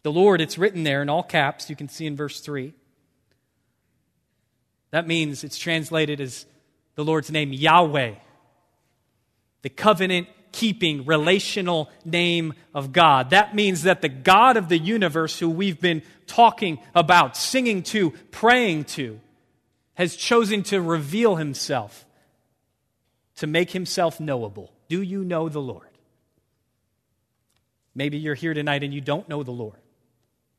The 0.04 0.12
Lord, 0.12 0.42
it's 0.42 0.58
written 0.58 0.84
there 0.84 1.02
in 1.02 1.10
all 1.10 1.24
caps, 1.24 1.70
you 1.70 1.76
can 1.76 1.90
see 1.90 2.06
in 2.06 2.16
verse 2.16 2.40
3. 2.40 2.74
That 4.92 5.08
means 5.08 5.44
it's 5.44 5.58
translated 5.58 6.22
as 6.22 6.46
the 6.96 7.04
Lord's 7.04 7.32
name, 7.32 7.52
Yahweh 7.52 8.14
the 9.66 9.70
covenant 9.70 10.28
keeping, 10.52 11.06
relational 11.06 11.90
name 12.06 12.54
of 12.76 12.92
God. 12.92 13.32
That 13.32 13.56
means 13.56 13.82
that 13.82 14.04
the 14.04 14.10
God 14.10 14.58
of 14.58 14.70
the 14.70 14.78
universe, 14.78 15.40
who 15.40 15.50
we've 15.50 15.82
been 15.82 16.04
talking 16.28 16.78
about, 16.94 17.36
singing 17.36 17.82
to, 17.82 18.12
praying 18.30 18.84
to, 18.84 19.20
has 19.96 20.16
chosen 20.16 20.62
to 20.66 20.80
reveal 20.80 21.36
himself, 21.36 22.06
to 23.38 23.48
make 23.48 23.72
himself 23.72 24.20
knowable. 24.20 24.72
Do 24.88 25.02
you 25.02 25.24
know 25.24 25.50
the 25.50 25.62
Lord? 25.62 25.90
Maybe 27.96 28.20
you're 28.20 28.36
here 28.36 28.54
tonight 28.54 28.84
and 28.84 28.94
you 28.94 29.02
don't 29.02 29.28
know 29.28 29.42
the 29.42 29.50
Lord. 29.50 29.80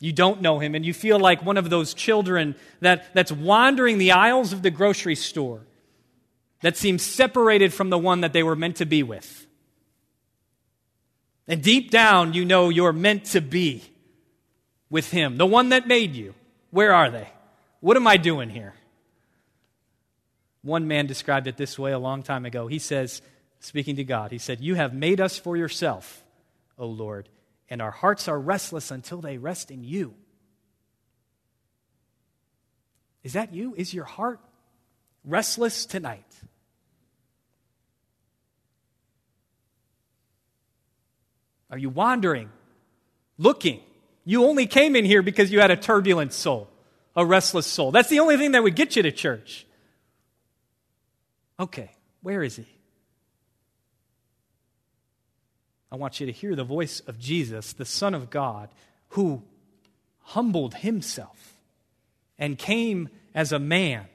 You 0.01 0.12
don't 0.12 0.42
know 0.42 0.59
him, 0.59 0.75
and 0.75 0.85
you 0.85 0.92
feel 0.92 1.21
like 1.21 1.45
one 1.45 1.59
of 1.59 1.71
those 1.71 1.95
children 1.95 2.57
that, 2.81 3.14
that's 3.14 3.31
wandering 3.31 3.99
the 3.99 4.11
aisles 4.11 4.53
of 4.53 4.62
the 4.62 4.73
grocery 4.73 5.14
store 5.14 5.64
that 6.66 6.76
seems 6.76 7.05
separated 7.05 7.72
from 7.72 7.90
the 7.90 7.98
one 7.98 8.22
that 8.22 8.33
they 8.33 8.42
were 8.42 8.57
meant 8.57 8.74
to 8.79 8.85
be 8.85 9.05
with. 9.05 9.46
And 11.46 11.62
deep 11.62 11.92
down, 11.92 12.33
you 12.33 12.44
know 12.44 12.70
you're 12.70 12.92
meant 12.92 13.26
to 13.26 13.40
be 13.40 13.85
with 14.90 15.09
Him, 15.12 15.37
the 15.37 15.46
one 15.46 15.68
that 15.68 15.87
made 15.87 16.16
you. 16.16 16.35
Where 16.72 16.92
are 16.92 17.09
they? 17.09 17.29
What 17.79 17.96
am 17.96 18.09
I 18.09 18.16
doing 18.16 18.50
here? 18.50 18.74
One 20.62 20.88
man 20.88 21.07
described 21.07 21.46
it 21.46 21.57
this 21.57 21.79
way 21.79 21.92
a 21.92 22.00
long 22.00 22.24
time 22.24 22.44
ago. 22.44 22.66
He 22.66 22.81
says, 22.81 23.22
speaking 23.61 23.94
to 23.94 24.05
God, 24.05 24.33
he 24.33 24.38
said, 24.38 24.61
You 24.61 24.74
have 24.74 24.92
made 24.92 25.20
us 25.20 25.38
for 25.38 25.57
yourself, 25.57 26.24
O 26.76 26.87
Lord, 26.87 27.29
and 27.70 27.81
our 27.81 27.92
hearts 27.92 28.26
are 28.26 28.40
restless 28.40 28.90
until 28.90 29.20
they 29.20 29.38
rest 29.38 29.70
in 29.70 29.85
you. 29.85 30.14
Is 33.22 33.35
that 33.35 33.55
you? 33.55 33.72
Is 33.76 33.94
your 33.94 34.02
heart 34.02 34.40
restless 35.24 35.87
tonight? 35.87 36.24
Are 41.70 41.79
you 41.79 41.88
wandering, 41.90 42.50
looking? 43.38 43.81
You 44.24 44.44
only 44.44 44.66
came 44.66 44.96
in 44.96 45.05
here 45.05 45.22
because 45.22 45.52
you 45.52 45.61
had 45.61 45.70
a 45.70 45.76
turbulent 45.76 46.33
soul, 46.33 46.68
a 47.14 47.24
restless 47.24 47.66
soul. 47.66 47.90
That's 47.90 48.09
the 48.09 48.20
only 48.20 48.37
thing 48.37 48.52
that 48.52 48.62
would 48.62 48.76
get 48.76 48.96
you 48.96 49.02
to 49.02 49.12
church. 49.12 49.66
Okay, 51.59 51.90
where 52.22 52.42
is 52.42 52.57
he? 52.57 52.66
I 55.90 55.96
want 55.96 56.20
you 56.20 56.26
to 56.26 56.33
hear 56.33 56.55
the 56.55 56.64
voice 56.64 57.00
of 57.00 57.18
Jesus, 57.18 57.72
the 57.72 57.85
Son 57.85 58.14
of 58.14 58.29
God, 58.31 58.68
who 59.11 59.42
humbled 60.20 60.74
himself 60.74 61.55
and 62.38 62.59
came 62.59 63.09
as 63.35 63.52
a 63.52 63.59
man 63.59 64.07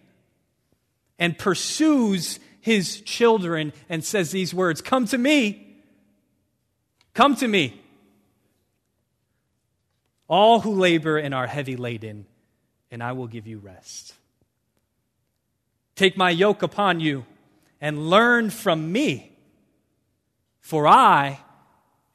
and 1.17 1.37
pursues 1.37 2.39
his 2.59 3.01
children 3.01 3.73
and 3.89 4.03
says 4.03 4.31
these 4.31 4.53
words 4.53 4.81
Come 4.81 5.05
to 5.07 5.17
me. 5.17 5.70
Come 7.13 7.35
to 7.37 7.47
me, 7.47 7.81
all 10.27 10.61
who 10.61 10.73
labor 10.73 11.17
and 11.17 11.33
are 11.33 11.47
heavy 11.47 11.75
laden, 11.75 12.25
and 12.89 13.03
I 13.03 13.11
will 13.11 13.27
give 13.27 13.47
you 13.47 13.57
rest. 13.59 14.13
Take 15.95 16.15
my 16.15 16.29
yoke 16.29 16.63
upon 16.63 16.99
you 16.99 17.25
and 17.81 18.09
learn 18.09 18.49
from 18.49 18.91
me, 18.91 19.37
for 20.61 20.87
I 20.87 21.39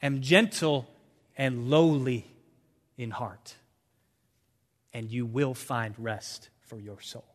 am 0.01 0.23
gentle 0.23 0.89
and 1.37 1.69
lowly 1.69 2.27
in 2.97 3.11
heart, 3.11 3.55
and 4.95 5.11
you 5.11 5.27
will 5.27 5.53
find 5.53 5.95
rest 5.99 6.49
for 6.61 6.81
your 6.81 7.01
soul. 7.01 7.27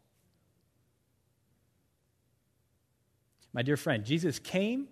My 3.53 3.61
dear 3.61 3.77
friend, 3.77 4.03
Jesus 4.03 4.39
came, 4.39 4.87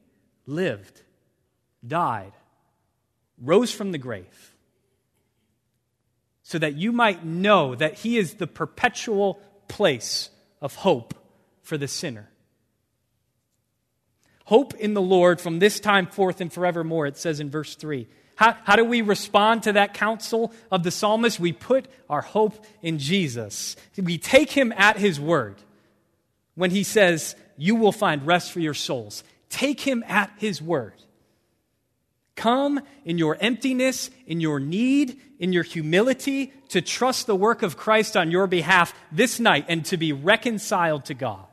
lived, 0.46 1.02
died, 1.86 2.34
rose 3.42 3.72
from 3.72 3.92
the 3.92 3.98
grave 3.98 4.56
so 6.44 6.58
that 6.58 6.76
you 6.76 6.92
might 6.92 7.24
know 7.24 7.76
that 7.76 7.94
he 8.00 8.18
is 8.18 8.36
the 8.36 8.48
perpetual 8.48 9.40
place 9.68 10.32
of 10.62 10.76
hope 10.76 11.14
for 11.62 11.78
the 11.78 11.88
sinner. 11.88 12.30
Hope 14.46 14.74
in 14.74 14.96
the 14.96 15.02
Lord 15.02 15.40
from 15.40 15.60
this 15.60 15.80
time 15.80 16.08
forth 16.08 16.42
and 16.42 16.52
forevermore, 16.52 17.06
it 17.06 17.18
says 17.18 17.40
in 17.40 17.52
verse 17.52 17.76
3. 17.76 18.08
How, 18.36 18.58
how 18.64 18.76
do 18.78 18.84
we 18.84 19.02
respond 19.02 19.64
to 19.64 19.74
that 19.74 19.94
counsel 19.94 20.52
of 20.72 20.82
the 20.82 20.90
psalmist? 20.90 21.40
We 21.40 21.54
put 21.54 21.86
our 22.10 22.22
hope 22.22 22.66
in 22.82 22.98
Jesus. 22.98 23.76
We 23.96 24.18
take 24.18 24.50
him 24.50 24.74
at 24.76 24.98
his 24.98 25.20
word 25.20 25.58
when 26.56 26.72
he 26.72 26.84
says, 26.84 27.36
You 27.58 27.76
will 27.76 27.92
find 27.92 28.26
rest 28.26 28.52
for 28.52 28.60
your 28.60 28.74
souls. 28.74 29.24
Take 29.50 29.82
him 29.82 30.04
at 30.08 30.32
his 30.38 30.62
word. 30.62 30.94
Come 32.40 32.80
in 33.04 33.18
your 33.18 33.36
emptiness, 33.42 34.10
in 34.26 34.40
your 34.40 34.62
need, 34.62 35.20
in 35.40 35.52
your 35.52 35.64
humility 35.64 36.54
to 36.70 36.82
trust 36.82 37.28
the 37.28 37.36
work 37.36 37.64
of 37.64 37.76
Christ 37.76 38.16
on 38.16 38.32
your 38.32 38.48
behalf 38.48 38.94
this 39.12 39.42
night 39.42 39.66
and 39.68 39.84
to 39.88 39.98
be 39.98 40.14
reconciled 40.14 41.04
to 41.06 41.14
God. 41.14 41.48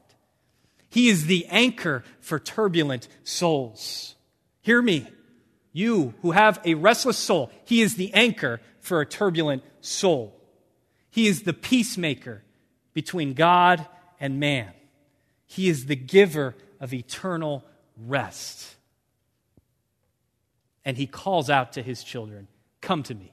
He 0.89 1.09
is 1.09 1.27
the 1.27 1.45
anchor 1.47 2.05
for 2.21 2.39
turbulent 2.39 3.09
souls. 3.25 4.15
Hear 4.61 4.81
me, 4.81 5.09
you 5.73 6.15
who 6.23 6.31
have 6.31 6.61
a 6.65 6.75
restless 6.75 7.19
soul. 7.19 7.51
He 7.65 7.83
is 7.83 7.97
the 7.97 8.15
anchor 8.15 8.61
for 8.79 9.01
a 9.01 9.07
turbulent 9.07 9.65
soul. 9.81 10.41
He 11.11 11.27
is 11.27 11.43
the 11.43 11.53
peacemaker 11.53 12.45
between 12.95 13.35
God 13.35 13.85
and 14.21 14.39
man. 14.39 14.71
He 15.47 15.69
is 15.69 15.87
the 15.87 15.97
giver 15.97 16.55
of 16.79 16.95
eternal 16.95 17.65
rest 17.97 18.76
and 20.87 20.97
he 20.97 21.07
calls 21.07 21.51
out 21.51 21.73
to 21.73 21.83
his 21.83 22.03
children, 22.03 22.47
Come 22.81 23.03
to 23.03 23.15
me. 23.15 23.33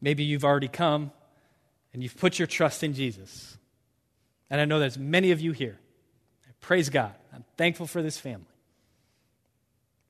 Maybe 0.00 0.22
you've 0.22 0.44
already 0.44 0.68
come 0.68 1.10
and 1.92 2.02
you've 2.02 2.16
put 2.16 2.38
your 2.38 2.46
trust 2.46 2.84
in 2.84 2.94
Jesus. 2.94 3.58
And 4.48 4.60
I 4.60 4.64
know 4.64 4.78
there's 4.78 4.96
many 4.96 5.32
of 5.32 5.40
you 5.40 5.50
here. 5.50 5.80
Praise 6.60 6.88
God. 6.88 7.12
I'm 7.34 7.44
thankful 7.56 7.88
for 7.88 8.00
this 8.00 8.16
family. 8.16 8.46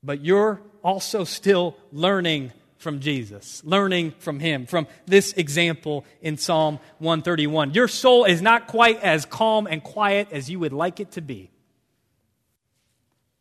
But 0.03 0.23
you're 0.23 0.61
also 0.83 1.23
still 1.23 1.75
learning 1.91 2.51
from 2.77 2.99
Jesus, 2.99 3.63
learning 3.65 4.13
from 4.19 4.39
Him, 4.39 4.67
from 4.67 4.85
this 5.07 5.33
example 5.33 6.05
in 6.21 6.37
Psalm 6.37 6.79
131. 6.99 7.73
Your 7.73 7.87
soul 7.87 8.25
is 8.25 8.43
not 8.43 8.67
quite 8.67 9.01
as 9.01 9.25
calm 9.25 9.65
and 9.65 9.83
quiet 9.83 10.27
as 10.31 10.51
you 10.51 10.59
would 10.59 10.73
like 10.73 10.99
it 10.99 11.13
to 11.13 11.21
be. 11.21 11.49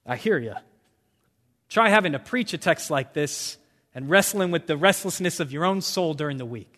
I 0.08 0.16
hear 0.16 0.38
you. 0.38 0.54
Try 1.68 1.90
having 1.90 2.12
to 2.12 2.18
preach 2.18 2.54
a 2.54 2.58
text 2.58 2.90
like 2.90 3.12
this 3.12 3.58
and 3.94 4.08
wrestling 4.08 4.50
with 4.50 4.66
the 4.66 4.76
restlessness 4.76 5.38
of 5.38 5.52
your 5.52 5.66
own 5.66 5.82
soul 5.82 6.14
during 6.14 6.38
the 6.38 6.46
week. 6.46 6.72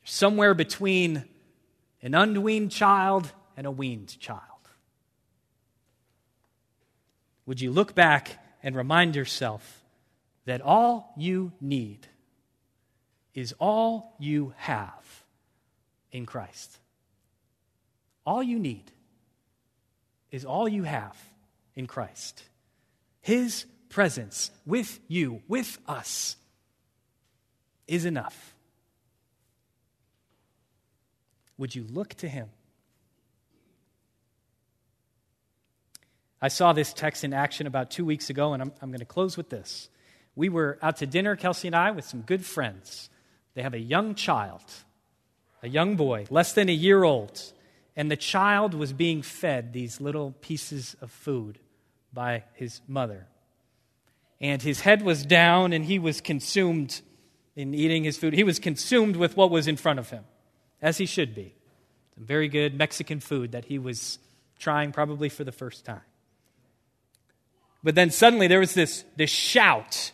You're 0.00 0.06
somewhere 0.06 0.54
between 0.54 1.24
an 2.00 2.14
unweaned 2.14 2.70
child 2.70 3.30
and 3.58 3.66
a 3.66 3.70
weaned 3.70 4.18
child. 4.18 4.40
Would 7.44 7.60
you 7.60 7.72
look 7.72 7.94
back 7.94 8.42
and 8.62 8.74
remind 8.74 9.16
yourself 9.16 9.82
that 10.46 10.62
all 10.62 11.12
you 11.18 11.52
need 11.60 12.06
is 13.34 13.54
all 13.58 14.14
you 14.18 14.54
have 14.56 15.24
in 16.10 16.24
Christ? 16.24 16.78
All 18.24 18.42
you 18.42 18.58
need 18.58 18.90
is 20.30 20.44
all 20.44 20.68
you 20.68 20.84
have 20.84 21.16
in 21.74 21.86
Christ. 21.86 22.42
His 23.20 23.66
presence 23.88 24.50
with 24.64 25.00
you, 25.08 25.42
with 25.48 25.78
us, 25.86 26.36
is 27.86 28.04
enough. 28.04 28.54
Would 31.58 31.74
you 31.74 31.84
look 31.90 32.14
to 32.14 32.28
Him? 32.28 32.48
I 36.40 36.48
saw 36.48 36.72
this 36.72 36.92
text 36.94 37.22
in 37.22 37.34
action 37.34 37.66
about 37.66 37.90
two 37.90 38.04
weeks 38.04 38.30
ago, 38.30 38.54
and 38.54 38.62
I'm, 38.62 38.72
I'm 38.80 38.90
going 38.90 39.00
to 39.00 39.04
close 39.04 39.36
with 39.36 39.50
this. 39.50 39.90
We 40.34 40.48
were 40.48 40.78
out 40.80 40.96
to 40.98 41.06
dinner, 41.06 41.36
Kelsey 41.36 41.68
and 41.68 41.76
I, 41.76 41.90
with 41.90 42.06
some 42.06 42.22
good 42.22 42.46
friends. 42.46 43.10
They 43.54 43.62
have 43.62 43.74
a 43.74 43.78
young 43.78 44.14
child, 44.14 44.62
a 45.62 45.68
young 45.68 45.96
boy, 45.96 46.26
less 46.30 46.54
than 46.54 46.68
a 46.68 46.72
year 46.72 47.04
old 47.04 47.42
and 48.00 48.10
the 48.10 48.16
child 48.16 48.72
was 48.72 48.94
being 48.94 49.20
fed 49.20 49.74
these 49.74 50.00
little 50.00 50.32
pieces 50.40 50.96
of 51.02 51.10
food 51.10 51.58
by 52.14 52.44
his 52.54 52.80
mother. 52.88 53.26
And 54.40 54.62
his 54.62 54.80
head 54.80 55.02
was 55.02 55.26
down, 55.26 55.74
and 55.74 55.84
he 55.84 55.98
was 55.98 56.22
consumed 56.22 57.02
in 57.54 57.74
eating 57.74 58.04
his 58.04 58.16
food. 58.16 58.32
He 58.32 58.42
was 58.42 58.58
consumed 58.58 59.16
with 59.16 59.36
what 59.36 59.50
was 59.50 59.68
in 59.68 59.76
front 59.76 59.98
of 59.98 60.08
him, 60.08 60.24
as 60.80 60.96
he 60.96 61.04
should 61.04 61.34
be. 61.34 61.54
Some 62.14 62.24
very 62.24 62.48
good 62.48 62.74
Mexican 62.74 63.20
food 63.20 63.52
that 63.52 63.66
he 63.66 63.78
was 63.78 64.18
trying 64.58 64.92
probably 64.92 65.28
for 65.28 65.44
the 65.44 65.52
first 65.52 65.84
time. 65.84 66.00
But 67.82 67.96
then 67.96 68.10
suddenly 68.10 68.46
there 68.46 68.60
was 68.60 68.72
this, 68.72 69.04
this 69.16 69.28
shout, 69.28 70.12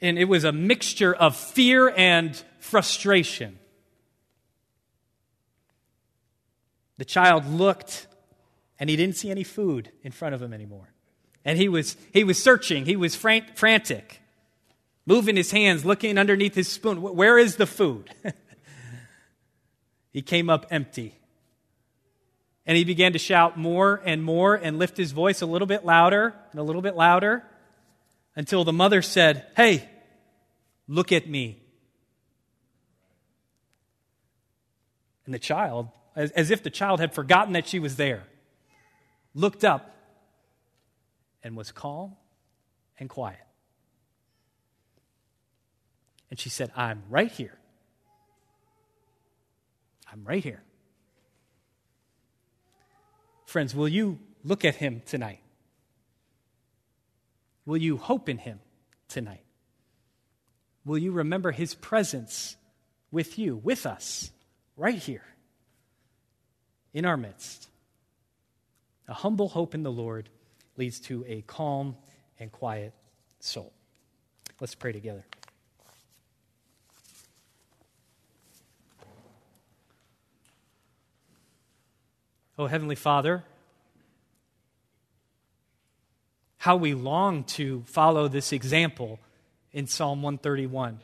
and 0.00 0.18
it 0.18 0.24
was 0.24 0.42
a 0.42 0.50
mixture 0.50 1.14
of 1.14 1.36
fear 1.36 1.94
and 1.96 2.34
frustration. 2.58 3.60
The 6.98 7.04
child 7.04 7.46
looked 7.46 8.06
and 8.78 8.90
he 8.90 8.96
didn't 8.96 9.16
see 9.16 9.30
any 9.30 9.44
food 9.44 9.90
in 10.02 10.12
front 10.12 10.34
of 10.34 10.42
him 10.42 10.52
anymore. 10.52 10.92
And 11.44 11.58
he 11.58 11.68
was, 11.68 11.96
he 12.12 12.24
was 12.24 12.42
searching, 12.42 12.84
he 12.84 12.96
was 12.96 13.14
fran- 13.14 13.46
frantic, 13.54 14.20
moving 15.06 15.36
his 15.36 15.50
hands, 15.50 15.84
looking 15.84 16.18
underneath 16.18 16.54
his 16.54 16.68
spoon. 16.68 17.02
Where 17.02 17.38
is 17.38 17.56
the 17.56 17.66
food? 17.66 18.10
he 20.12 20.22
came 20.22 20.50
up 20.50 20.66
empty. 20.70 21.18
And 22.64 22.76
he 22.76 22.84
began 22.84 23.12
to 23.14 23.18
shout 23.18 23.58
more 23.58 24.00
and 24.04 24.22
more 24.22 24.54
and 24.54 24.78
lift 24.78 24.96
his 24.96 25.12
voice 25.12 25.42
a 25.42 25.46
little 25.46 25.66
bit 25.66 25.84
louder 25.84 26.34
and 26.52 26.60
a 26.60 26.62
little 26.62 26.82
bit 26.82 26.94
louder 26.94 27.44
until 28.36 28.62
the 28.62 28.72
mother 28.72 29.02
said, 29.02 29.46
Hey, 29.56 29.88
look 30.86 31.10
at 31.10 31.28
me. 31.28 31.60
And 35.24 35.34
the 35.34 35.40
child 35.40 35.88
as, 36.14 36.30
as 36.32 36.50
if 36.50 36.62
the 36.62 36.70
child 36.70 37.00
had 37.00 37.14
forgotten 37.14 37.54
that 37.54 37.66
she 37.66 37.78
was 37.78 37.96
there, 37.96 38.24
looked 39.34 39.64
up 39.64 39.94
and 41.42 41.56
was 41.56 41.72
calm 41.72 42.16
and 42.98 43.08
quiet. 43.08 43.38
And 46.30 46.38
she 46.38 46.48
said, 46.48 46.70
I'm 46.76 47.02
right 47.10 47.30
here. 47.30 47.58
I'm 50.10 50.24
right 50.24 50.42
here. 50.42 50.62
Friends, 53.46 53.74
will 53.74 53.88
you 53.88 54.18
look 54.44 54.64
at 54.64 54.76
him 54.76 55.02
tonight? 55.06 55.40
Will 57.66 57.76
you 57.76 57.96
hope 57.96 58.28
in 58.28 58.38
him 58.38 58.60
tonight? 59.08 59.44
Will 60.84 60.98
you 60.98 61.12
remember 61.12 61.52
his 61.52 61.74
presence 61.74 62.56
with 63.10 63.38
you, 63.38 63.56
with 63.56 63.86
us, 63.86 64.30
right 64.76 64.96
here? 64.96 65.24
In 66.92 67.04
our 67.04 67.16
midst. 67.16 67.68
A 69.08 69.14
humble 69.14 69.48
hope 69.48 69.74
in 69.74 69.82
the 69.82 69.92
Lord 69.92 70.28
leads 70.76 71.00
to 71.00 71.24
a 71.26 71.42
calm 71.42 71.96
and 72.38 72.50
quiet 72.50 72.92
soul. 73.40 73.72
Let's 74.60 74.74
pray 74.74 74.92
together. 74.92 75.24
Oh, 82.58 82.66
Heavenly 82.66 82.94
Father, 82.94 83.42
how 86.58 86.76
we 86.76 86.94
long 86.94 87.42
to 87.44 87.82
follow 87.86 88.28
this 88.28 88.52
example 88.52 89.18
in 89.72 89.86
Psalm 89.86 90.22
131. 90.22 91.00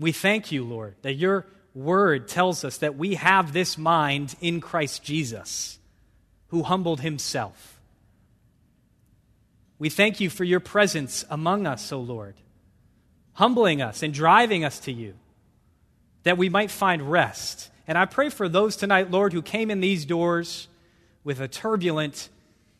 We 0.00 0.12
thank 0.12 0.52
you, 0.52 0.64
Lord, 0.64 0.94
that 1.02 1.14
your 1.14 1.46
word 1.74 2.28
tells 2.28 2.64
us 2.64 2.78
that 2.78 2.96
we 2.96 3.14
have 3.14 3.52
this 3.52 3.76
mind 3.76 4.34
in 4.40 4.60
Christ 4.60 5.02
Jesus, 5.02 5.78
who 6.48 6.62
humbled 6.62 7.00
himself. 7.00 7.80
We 9.78 9.90
thank 9.90 10.20
you 10.20 10.30
for 10.30 10.44
your 10.44 10.60
presence 10.60 11.24
among 11.30 11.66
us, 11.66 11.92
O 11.92 12.00
Lord, 12.00 12.34
humbling 13.34 13.82
us 13.82 14.02
and 14.02 14.12
driving 14.14 14.64
us 14.64 14.80
to 14.80 14.92
you, 14.92 15.14
that 16.24 16.38
we 16.38 16.48
might 16.48 16.70
find 16.70 17.10
rest. 17.10 17.70
And 17.86 17.96
I 17.96 18.04
pray 18.04 18.28
for 18.28 18.48
those 18.48 18.76
tonight, 18.76 19.10
Lord, 19.10 19.32
who 19.32 19.42
came 19.42 19.70
in 19.70 19.80
these 19.80 20.04
doors 20.04 20.68
with 21.22 21.40
a 21.40 21.48
turbulent, 21.48 22.28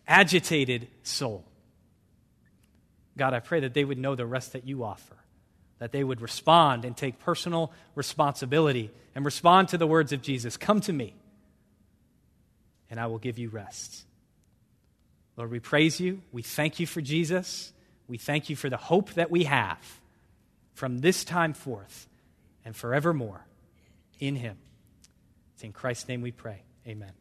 agitated 0.07 0.89
soul. 1.03 1.45
God, 3.17 3.35
I 3.35 3.41
pray 3.41 3.61
that 3.61 3.75
they 3.75 3.85
would 3.85 3.99
know 3.99 4.15
the 4.15 4.27
rest 4.27 4.53
that 4.53 4.67
you 4.67 4.85
offer 4.85 5.18
that 5.79 5.93
they 5.93 6.03
would 6.03 6.21
respond 6.21 6.85
and 6.85 6.97
take 6.97 7.19
personal 7.21 7.73
responsibility 7.95 8.91
and 9.15 9.25
respond 9.25 9.69
to 9.69 9.79
the 9.79 9.87
words 9.87 10.13
of 10.13 10.23
Jesus 10.23 10.57
Come 10.57 10.81
to 10.83 10.93
me, 10.93 11.15
and 12.91 12.99
I 12.99 13.07
will 13.07 13.19
give 13.19 13.39
you 13.39 13.49
rest. 13.49 14.05
Lord, 15.37 15.51
we 15.51 15.61
praise 15.61 16.01
you. 16.01 16.23
We 16.33 16.43
thank 16.43 16.81
you 16.81 16.87
for 16.87 17.01
Jesus. 17.01 17.73
We 18.09 18.19
thank 18.19 18.51
you 18.51 18.57
for 18.57 18.69
the 18.69 18.77
hope 18.77 19.15
that 19.15 19.31
we 19.31 19.45
have 19.45 19.79
from 20.75 20.99
this 20.99 21.25
time 21.25 21.53
forth 21.53 22.09
and 22.65 22.75
forevermore. 22.75 23.45
in 24.21 24.35
him. 24.35 24.57
It's 25.55 25.63
in 25.63 25.73
Christ's 25.73 26.09
name 26.09 26.23
we 26.23 26.33
pray. 26.33 26.63
Amen. 26.87 27.13